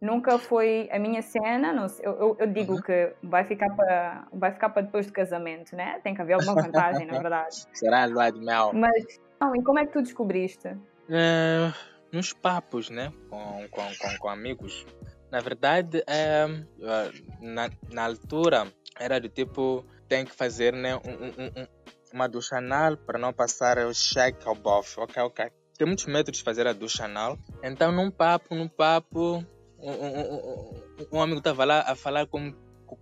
[0.00, 2.80] Nunca foi a minha cena, não sei, eu, eu- digo Uhum.
[2.82, 5.98] que vai ficar para vai ficar para depois do casamento, né?
[6.04, 7.66] Tem que haver alguma vantagem, na verdade.
[7.72, 8.72] Será lua de mel?
[8.74, 10.68] Mas não, e como é que tu descobriste?
[11.08, 11.72] É,
[12.12, 13.10] nos papos, né?
[13.30, 14.86] Com, com, com, com amigos.
[15.30, 18.66] Na verdade, é, é, na, na altura,
[19.00, 21.66] era do tipo, tem que fazer né, um, um- um-
[22.12, 25.00] uma ducha anal para não passar o cheque ao bofe.
[25.00, 25.46] Ok, ok.
[25.76, 27.36] Tem muitos métodos de fazer a ducha anal.
[27.62, 29.44] Então, num papo, num papo,
[29.90, 32.54] um, um- um- amigo estava lá a falar como,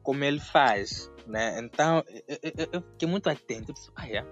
[0.02, 1.10] como ele faz.
[1.26, 1.58] Né?
[1.60, 3.70] Então, eu, eu- eu fiquei muito atento.
[3.70, 4.24] Eu disse, ah, é?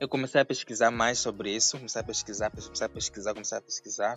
[0.00, 3.60] Eu comecei a pesquisar mais sobre isso, comecei a pesquisar, comecei a pesquisar, comecei a
[3.62, 4.16] pesquisar.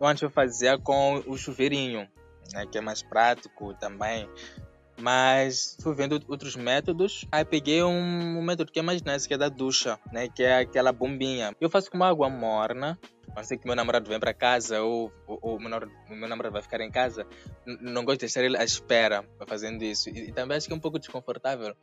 [0.00, 2.08] Eu antes eu fazia com o chuveirinho,
[2.52, 4.26] né, que é mais prático também.
[5.00, 7.26] Mas fui vendo outros métodos.
[7.32, 10.28] Aí peguei um, um método que é mais nice, que é da ducha, né?
[10.28, 11.54] Que é aquela bombinha.
[11.60, 12.98] Eu faço com água morna.
[13.32, 16.52] A não ser que meu namorado vem para casa ou, o, meu, namorado- meu namorado
[16.52, 17.24] vai ficar em casa.
[17.64, 20.10] Não gosto de deixar ele à espera fazendo isso.
[20.10, 21.74] E, e também acho que é um pouco desconfortável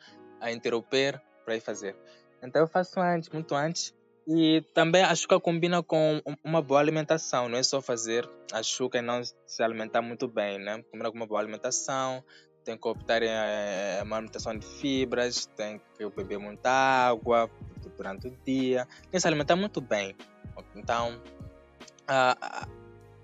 [0.42, 1.96] a interromper para ir fazer.
[2.44, 3.96] Então eu faço antes, muito antes.
[4.30, 8.62] E também a chuca combina com um- uma boa alimentação, não é só fazer a
[8.62, 10.84] chuca e não se alimentar muito bem, né?
[10.92, 12.22] Combina com uma boa alimentação,
[12.68, 17.50] tem que optar em eh, manutenção de fibras, tem que beber muita água
[17.96, 20.14] durante o dia, tem que se alimentar muito bem.
[20.76, 21.18] Então,
[22.06, 22.68] ah, ah,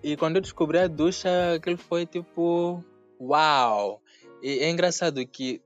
[0.02, 2.82] e quando eu descobri a ducha, aquilo foi tipo,
[3.20, 4.02] uau!
[4.42, 5.62] E é engraçado que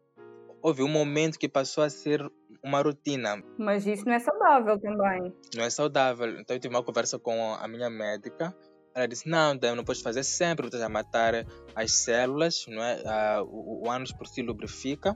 [0.59, 2.27] houve um momento que passou a ser
[2.63, 3.43] uma rotina.
[3.59, 5.31] Mas isso não é saudável também.
[5.55, 6.39] Não é saudável.
[6.39, 8.55] Então eu tive uma conversa com a minha médica.
[8.97, 11.45] Ela disse, não, não podes fazer sempre, estás a matar
[11.75, 12.99] as células, não é?
[13.05, 15.15] Ah, o, o ânus por si lubrifica.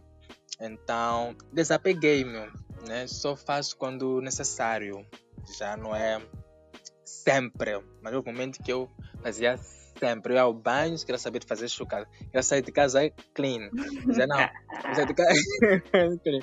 [0.59, 2.47] Então, desapeguei-me,
[2.87, 3.07] né?
[3.07, 5.03] Só faço quando necessário.
[5.57, 6.21] Já não é
[7.03, 7.81] sempre.
[8.03, 8.87] Mas no momento que eu
[9.23, 10.33] fazia sempre.
[10.33, 12.05] Eu ia ao banho, queria saber de fazer chucada.
[12.05, 13.71] Queria sair de casa clean.
[14.05, 14.37] Dizia, não,
[14.93, 15.33] sair de casa
[16.23, 16.39] clean.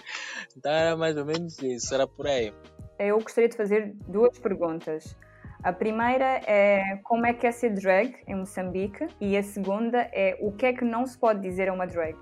[0.57, 2.53] Então era mais ou menos isso, era por aí.
[2.99, 5.17] Eu gostaria de fazer duas perguntas.
[5.63, 10.39] A primeira é como é que é ser drag em Moçambique e a segunda é
[10.41, 12.17] o que é que não se pode dizer a uma drag?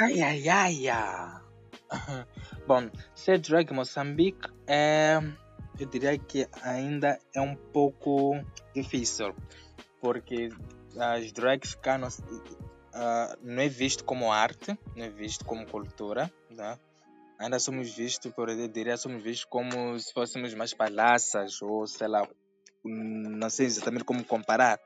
[0.00, 1.40] Ai, ai, ai, ai.
[2.68, 5.18] Bom, ser drag em Moçambique é,
[5.78, 8.38] eu diria que ainda é um pouco
[8.74, 9.34] difícil,
[10.00, 10.50] porque
[10.98, 16.30] as drags cá não, uh, não é visto como arte, não é visto como cultura,
[16.50, 16.78] né?
[17.38, 22.08] ainda somos vistos, por eu diria, somos vistos como se fôssemos mais palhaças ou sei
[22.08, 22.26] lá,
[22.84, 24.78] não sei exatamente como comparar,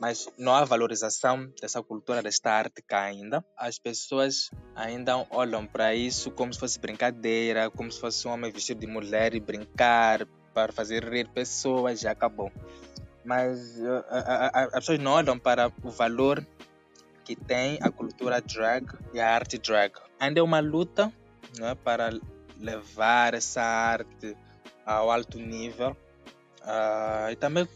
[0.00, 3.44] mas não há valorização dessa cultura, desta arte cá ainda.
[3.56, 8.50] As pessoas ainda olham para isso como se fosse brincadeira, como se fosse um homem
[8.50, 12.50] vestido de mulher e brincar para fazer rir pessoas e acabou
[13.24, 16.46] mas uh, as pessoas não olham para o valor
[17.24, 19.94] que tem a cultura drag e a arte drag.
[20.20, 21.10] Ainda é uma luta
[21.58, 22.10] não é, para
[22.58, 24.36] levar essa arte
[24.84, 25.96] ao alto nível.
[26.64, 27.68] Uh, e também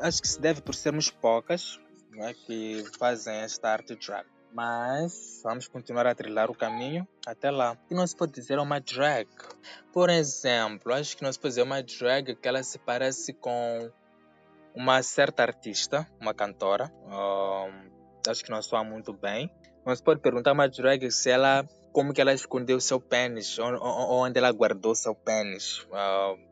[0.00, 1.78] acho que se deve por sermos poucas
[2.12, 4.26] não é, que fazem esta arte drag.
[4.52, 7.72] Mas vamos continuar a trilhar o caminho até lá.
[7.72, 9.26] O que não se pode dizer é uma drag?
[9.92, 13.90] Por exemplo, acho que não se pode dizer uma drag que ela se parece com
[14.74, 19.50] uma certa artista, uma cantora, um, acho que não soa muito bem,
[19.84, 24.50] mas pode perguntar uma drag se ela, como que ela escondeu seu pênis, onde ela
[24.50, 26.51] guardou seu pênis, uh,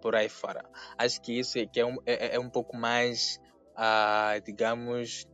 [0.00, 0.64] por aí fora.
[0.98, 3.40] Acho que isso é, que é, um, é, é um pouco mais,
[3.72, 5.26] uh, digamos,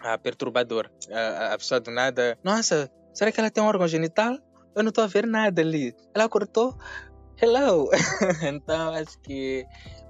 [0.00, 0.90] uh, perturbador.
[1.52, 4.36] a pessoa do nada, nossa, será que ela tem um órgão genital?
[4.74, 5.94] Eu não estou a ver nada ali.
[6.14, 6.76] Ela cortou?
[7.40, 7.90] Hello!
[8.44, 9.66] então acho que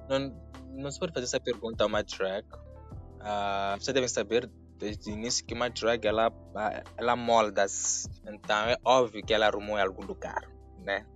[0.09, 0.35] não,
[0.73, 2.45] não se pode fazer essa pergunta a uma drag.
[2.47, 6.33] Uh, vocês devem saber desde o início que uma drag ela,
[6.97, 8.09] ela molda-se.
[8.27, 10.49] Então é óbvio que ela arrumou em algum lugar,
[10.85, 11.07] né?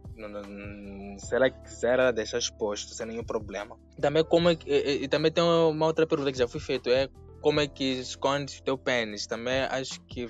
[1.18, 3.76] Se ela quiser, ela deixa exposto, sem nenhum problema.
[4.00, 6.90] Também, como é que, e, e, também tem uma outra pergunta que já foi feita,
[6.90, 7.08] é
[7.40, 9.26] como é que esconde o teu pênis?
[9.26, 10.28] Também acho que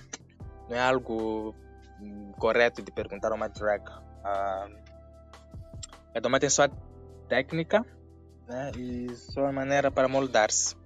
[0.68, 1.54] não é algo
[2.38, 3.82] correto de perguntar a uma drag.
[3.88, 4.78] Uh,
[6.14, 6.70] é tomar atenção à
[7.28, 7.84] técnica,
[8.48, 8.70] né?
[8.76, 10.76] e só a maneira para moldar-se.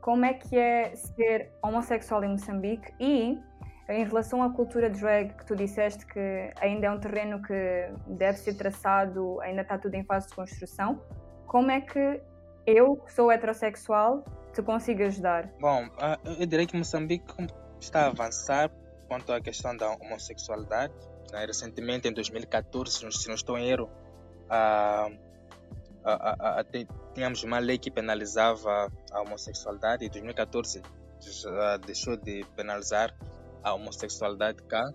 [0.00, 3.38] Como é que é ser homossexual em Moçambique e
[3.90, 8.38] em relação à cultura drag que tu disseste que ainda é um terreno que deve
[8.38, 11.02] ser traçado, ainda está tudo em fase de construção,
[11.46, 12.20] como é que
[12.66, 15.48] eu, que sou heterossexual, te consigo ajudar?
[15.60, 17.34] Bom, ah, eu diria que Moçambique
[17.80, 18.70] está a avançar
[19.08, 20.92] quanto à questão da homossexualidade.
[21.32, 21.44] Né?
[21.46, 23.90] Recentemente, em 2014, se não estou em erro,
[24.48, 25.10] a
[26.04, 26.64] a, a,
[27.14, 30.04] tínhamos uma lei que penalizava a homossexualidade.
[30.04, 30.82] Em 2014
[31.20, 33.14] já deixou de penalizar
[33.62, 34.92] a homossexualidade cá.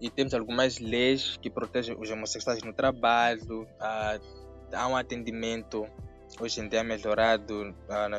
[0.00, 3.66] E temos algumas leis que protegem os homossexuais no trabalho.
[3.80, 5.86] há um atendimento
[6.40, 7.74] hoje em dia melhorado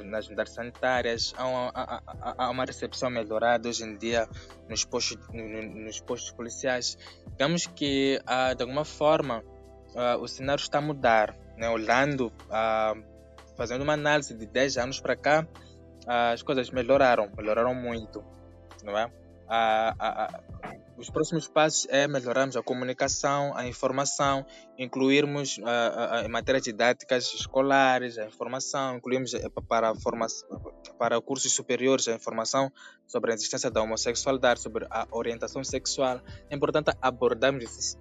[0.05, 4.27] nas unidades sanitárias, há uma, há, há uma, recepção melhorada hoje em dia
[4.67, 6.97] nos postos, nos postos policiais.
[7.31, 8.19] Digamos que,
[8.57, 9.43] de alguma forma,
[10.19, 12.95] o cenário está a mudar né, olhando, ah,
[13.57, 15.45] fazendo uma análise de 10 anos para cá,
[16.07, 18.23] as coisas melhoraram, melhoraram muito,
[18.83, 19.11] não é?
[19.51, 20.39] Ah, ah,
[20.95, 24.45] os próximos passos é melhorarmos a comunicação, a informação,
[24.77, 25.57] incluirmos
[26.23, 29.93] em matérias didáticas escolares a informação, incluirmos eh, para,
[30.99, 32.71] para cursos superiores a informação
[33.07, 36.21] sobre a existência da homossexualidade, sobre a orientação sexual.
[36.49, 37.97] É importante abordarmos esses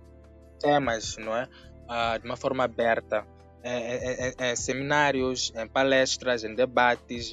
[0.61, 1.49] temas, não é?
[2.19, 3.27] de uma forma aberta
[3.63, 7.33] é, é, é, seminários, em palestras, em debates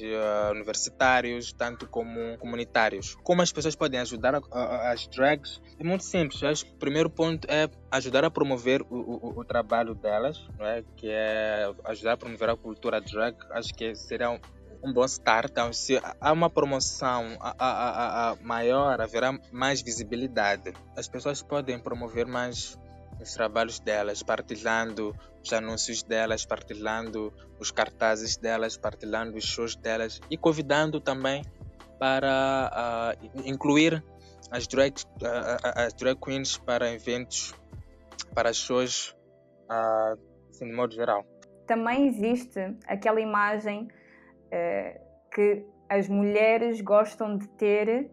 [0.50, 3.16] universitários, tanto como comunitários.
[3.22, 5.60] Como as pessoas podem ajudar a, a, as drags?
[5.78, 6.62] É muito simples.
[6.62, 10.82] O primeiro ponto é ajudar a promover o, o, o, trabalho delas, não é?
[10.96, 13.36] que é ajudar a promover a cultura drag.
[13.50, 14.40] Acho que seria um,
[14.82, 15.50] um bom start.
[15.50, 20.72] Então, se há uma promoção a, a, a maior, haverá mais visibilidade.
[20.96, 22.78] As pessoas podem promover mais
[23.20, 30.20] os trabalhos delas, partilhando os anúncios delas, partilhando os cartazes delas, partilhando os shows delas
[30.30, 31.42] e convidando também
[31.98, 34.04] para uh, incluir
[34.50, 37.54] as drag, uh, as drag queens para eventos,
[38.34, 39.16] para shows,
[39.70, 40.18] uh,
[40.50, 41.24] assim, de modo geral.
[41.66, 43.88] Também existe aquela imagem
[44.46, 45.00] uh,
[45.34, 48.10] que as mulheres gostam de ter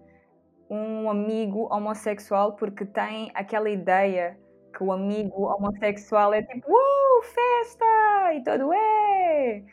[0.70, 4.38] um amigo homossexual porque têm aquela ideia
[4.74, 8.34] que o amigo homossexual é tipo, uh, festa!
[8.34, 9.64] E todo, é!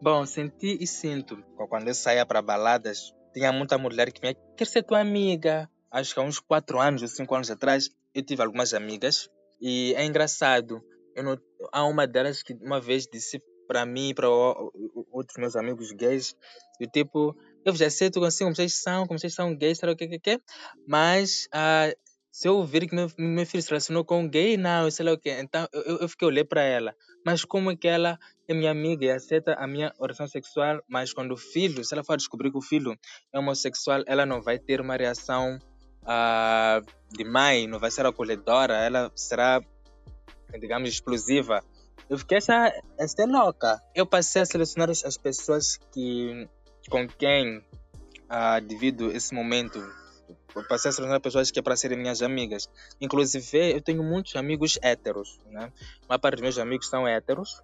[0.00, 1.42] Bom, senti e sinto.
[1.68, 5.70] Quando eu saía para baladas, tinha muita mulher que me quer ser tua amiga.
[5.90, 9.94] Acho que há uns 4 anos ou 5 anos atrás, eu tive algumas amigas e
[9.94, 10.82] é engraçado.
[11.14, 11.38] Eu não,
[11.72, 16.34] há uma delas que uma vez disse para mim e para outros meus amigos gays,
[16.80, 19.90] do tipo, eu já sei tu assim, como vocês são, como vocês são gays, sei
[19.90, 20.40] o que, que, que,
[20.86, 21.94] mas uh,
[22.30, 25.12] se eu ouvir que meu, meu filho se relacionou com um gay, não, sei lá
[25.12, 25.36] o quê.
[25.40, 26.94] Então eu, eu fiquei olhei para ela.
[27.24, 31.12] Mas como é que ela é minha amiga e aceita a minha orientação sexual, mas
[31.12, 32.96] quando o filho, se ela for descobrir que o filho
[33.32, 35.58] é homossexual, ela não vai ter uma reação
[36.02, 39.60] uh, de mãe, não vai ser acolhedora, ela será,
[40.58, 41.62] digamos, explosiva.
[42.08, 43.82] Eu fiquei essa, essa é louca.
[43.94, 46.48] Eu passei a selecionar as pessoas que,
[46.88, 49.78] com quem uh, divido esse momento
[50.68, 52.68] passei a selecionar pessoas que é para serem minhas amigas.
[53.00, 55.72] Inclusive, eu tenho muitos amigos héteros, né?
[56.08, 57.62] Uma parte dos meus amigos são héteros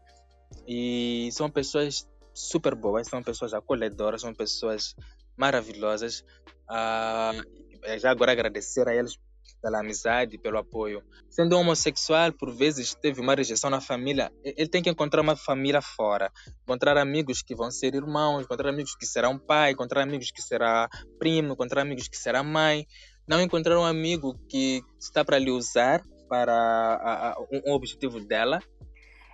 [0.66, 4.95] e são pessoas super boas, são pessoas acolhedoras, são pessoas
[5.37, 6.24] maravilhosas.
[6.68, 9.18] Uh, já agora agradecer a eles
[9.64, 11.02] pela amizade, pelo apoio.
[11.30, 15.80] Sendo homossexual, por vezes teve uma rejeição na família, ele tem que encontrar uma família
[15.80, 16.30] fora,
[16.62, 20.86] encontrar amigos que vão ser irmãos, encontrar amigos que serão pai, encontrar amigos que será
[21.18, 22.86] primo, encontrar amigos que será mãe,
[23.26, 27.34] não encontrar um amigo que está para lhe usar para
[27.64, 28.60] um objetivo dela,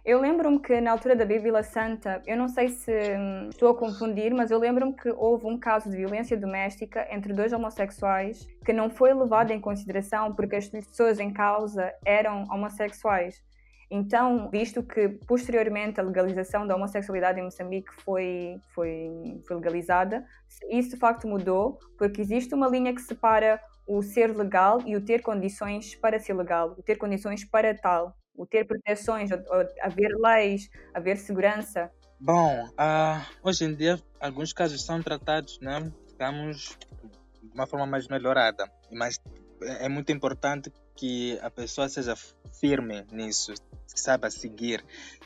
[0.04, 3.76] eu lembro-me que na altura da Bíblia Santa, eu não sei se hum, estou a
[3.76, 8.72] confundir, mas eu lembro-me que houve um caso de violência doméstica entre dois homossexuais que
[8.72, 13.42] não foi levado em consideração porque as pessoas em causa eram homossexuais.
[13.90, 19.10] Então, visto que posteriormente a legalização da homossexualidade em Moçambique foi, foi,
[19.46, 20.24] foi legalizada,
[20.70, 25.04] isso de facto mudou, porque existe uma linha que separa o ser legal e o
[25.04, 29.30] ter condições para ser legal, o ter condições para tal o ter proteções,
[29.82, 31.90] haver leis, haver segurança?
[32.18, 36.78] Bom, uh, hoje em dia alguns casos são tratados, né, digamos,
[37.42, 39.20] de uma forma mais melhorada, mas
[39.62, 42.14] é, é muito importante que a pessoa seja
[42.58, 43.52] firme nisso,
[43.92, 44.82] que saiba seguir.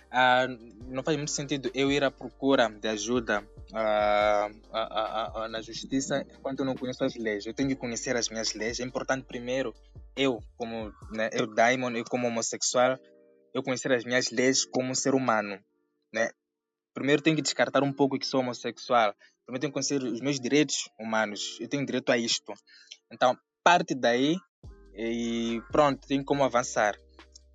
[0.07, 6.61] Uh, não faz muito sentido eu ir à procura de ajuda uh, na justiça enquanto
[6.61, 7.47] eu não conheço as leis.
[7.47, 8.81] Eu tenho que conhecer as minhas leis.
[8.81, 9.73] É importante primeiro
[10.17, 12.99] eu, como né, eu, Diamond, eu como homossexual,
[13.53, 15.59] eu conhecer as minhas leis como ser humano,
[16.13, 16.31] né?
[16.93, 19.15] Primeiro tenho que descartar um pouco que sou homossexual.
[19.45, 21.59] Primeiro tenho que conhecer os meus direitos humanos.
[21.61, 22.53] Eu tenho direito a isto.
[23.13, 24.37] Então, parte daí
[24.95, 26.97] e pronto, tem como avançar.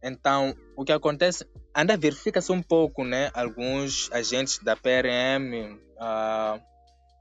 [0.04, 1.46] Então, o que acontece,
[1.76, 3.30] anda verifica-se um pouco, né?
[3.34, 6.60] Alguns agentes da PRM uh, ah,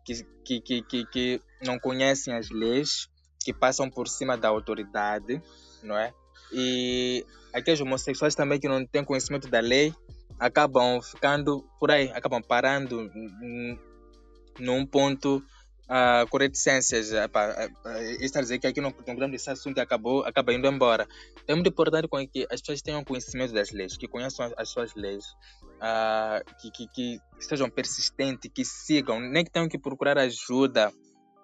[0.05, 3.09] que, que, que, que não conhecem as leis
[3.41, 5.43] que passam por cima da autoridade,
[5.83, 6.13] não é?
[6.53, 9.95] E aqueles homossexuais também que não têm conhecimento da lei
[10.39, 13.11] acabam ficando por aí, acabam parando
[14.59, 15.43] num ponto
[15.89, 17.13] uh, com reticências.
[18.21, 21.07] Está a dizer que aqui no programa desse assunto acabou, acaba indo embora.
[21.47, 25.25] É muito importante que as pessoas tenham conhecimento das leis, que conheçam as suas leis,
[25.77, 30.93] uh, que, que, que, sejam persistentes, que sigam, nem que tenham que procurar ajuda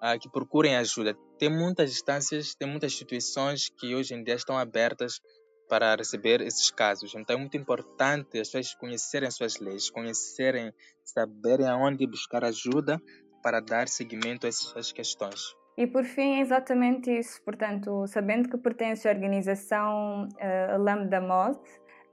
[0.05, 1.17] uh, que procurem ajuda.
[1.39, 5.21] Tem muitas instâncias, tem muitas instituições que hoje em dia estão abertas
[5.69, 7.15] para receber esses casos.
[7.15, 13.01] Então é muito importante as pessoas conhecerem suas leis, conhecerem, saberem aonde buscar ajuda
[13.43, 15.55] para dar seguimento a essas questões.
[15.77, 17.43] E por fim, é exatamente isso.
[17.43, 21.59] Portanto, sabendo que pertence à organização uh, Lambda Mod,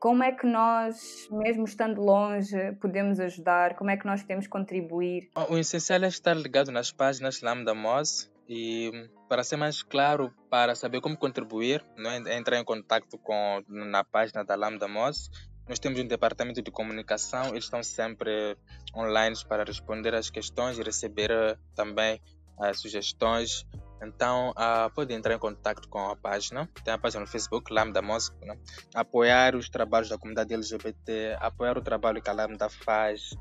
[0.02, 3.76] como é que nós, mesmo estando longe, podemos ajudar?
[3.76, 5.30] Como é que nós podemos contribuir?
[5.48, 8.92] O essencial é estar ligado nas páginas Lambda Moz e
[9.30, 12.36] para ser mais claro, para saber como contribuir, é?
[12.36, 15.30] entrar em contato com na página da Lambda Moz.
[15.70, 18.58] Nós temos um departamento de comunicação, eles estão sempre
[18.98, 22.20] online para responder às questões e receber eh, também
[22.60, 23.68] as sugestões
[24.02, 26.68] então, uh, pode entrar em contato com a página.
[26.84, 28.36] Tem a página no Facebook, Lambda Mosque.
[28.44, 28.58] Né?
[28.96, 33.32] Apoiar os trabalhos da comunidade LGBT, apoiar o trabalho que a Lambda faz.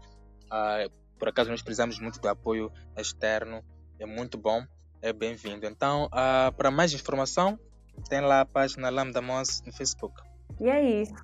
[0.47, 3.63] Uh, por acaso nós precisamos muito de apoio externo,
[3.99, 4.63] é muito bom,
[5.01, 5.67] é bem-vindo.
[5.67, 7.59] Então, uh, para mais informação,
[8.09, 10.21] tem lá a página Lambda Moss no Facebook.
[10.61, 11.15] E é isso.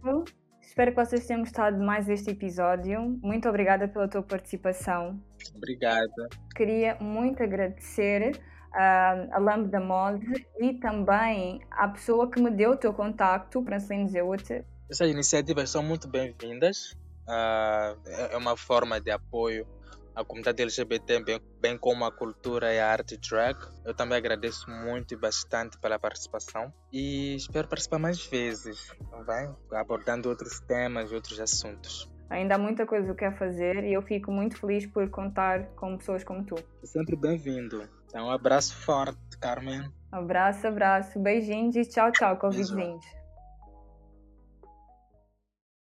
[0.63, 3.19] Espero que vocês tenham gostado mais deste episódio.
[3.23, 5.19] Muito obrigada pela tua participação.
[5.55, 6.29] Obrigada.
[6.55, 8.39] Queria muito agradecer
[8.77, 10.23] a Lambda Mod
[10.61, 14.65] e também à pessoa que me deu o teu contacto, Francelino Zeute.
[14.91, 16.93] Essas iniciativas são muito bem-vindas.
[17.27, 17.99] Uh,
[18.31, 19.67] é uma forma de apoio
[20.15, 23.59] à comunidade LGBT, bem, bem como a cultura e a arte drag.
[23.85, 30.29] Eu também agradeço muito e bastante pela participação e espero participar mais vezes, também, abordando
[30.29, 32.11] outros temas, outros assuntos.
[32.31, 35.97] Ainda há muita coisa que quer fazer e eu fico muito feliz por contar com
[35.97, 36.57] pessoas como tu.
[36.83, 37.89] Sempre bem-vindo.
[38.17, 39.93] Então, um abraço forte, Carmen.
[40.11, 43.05] Abraço, abraço, beijinhos e tchau, tchau, convidados.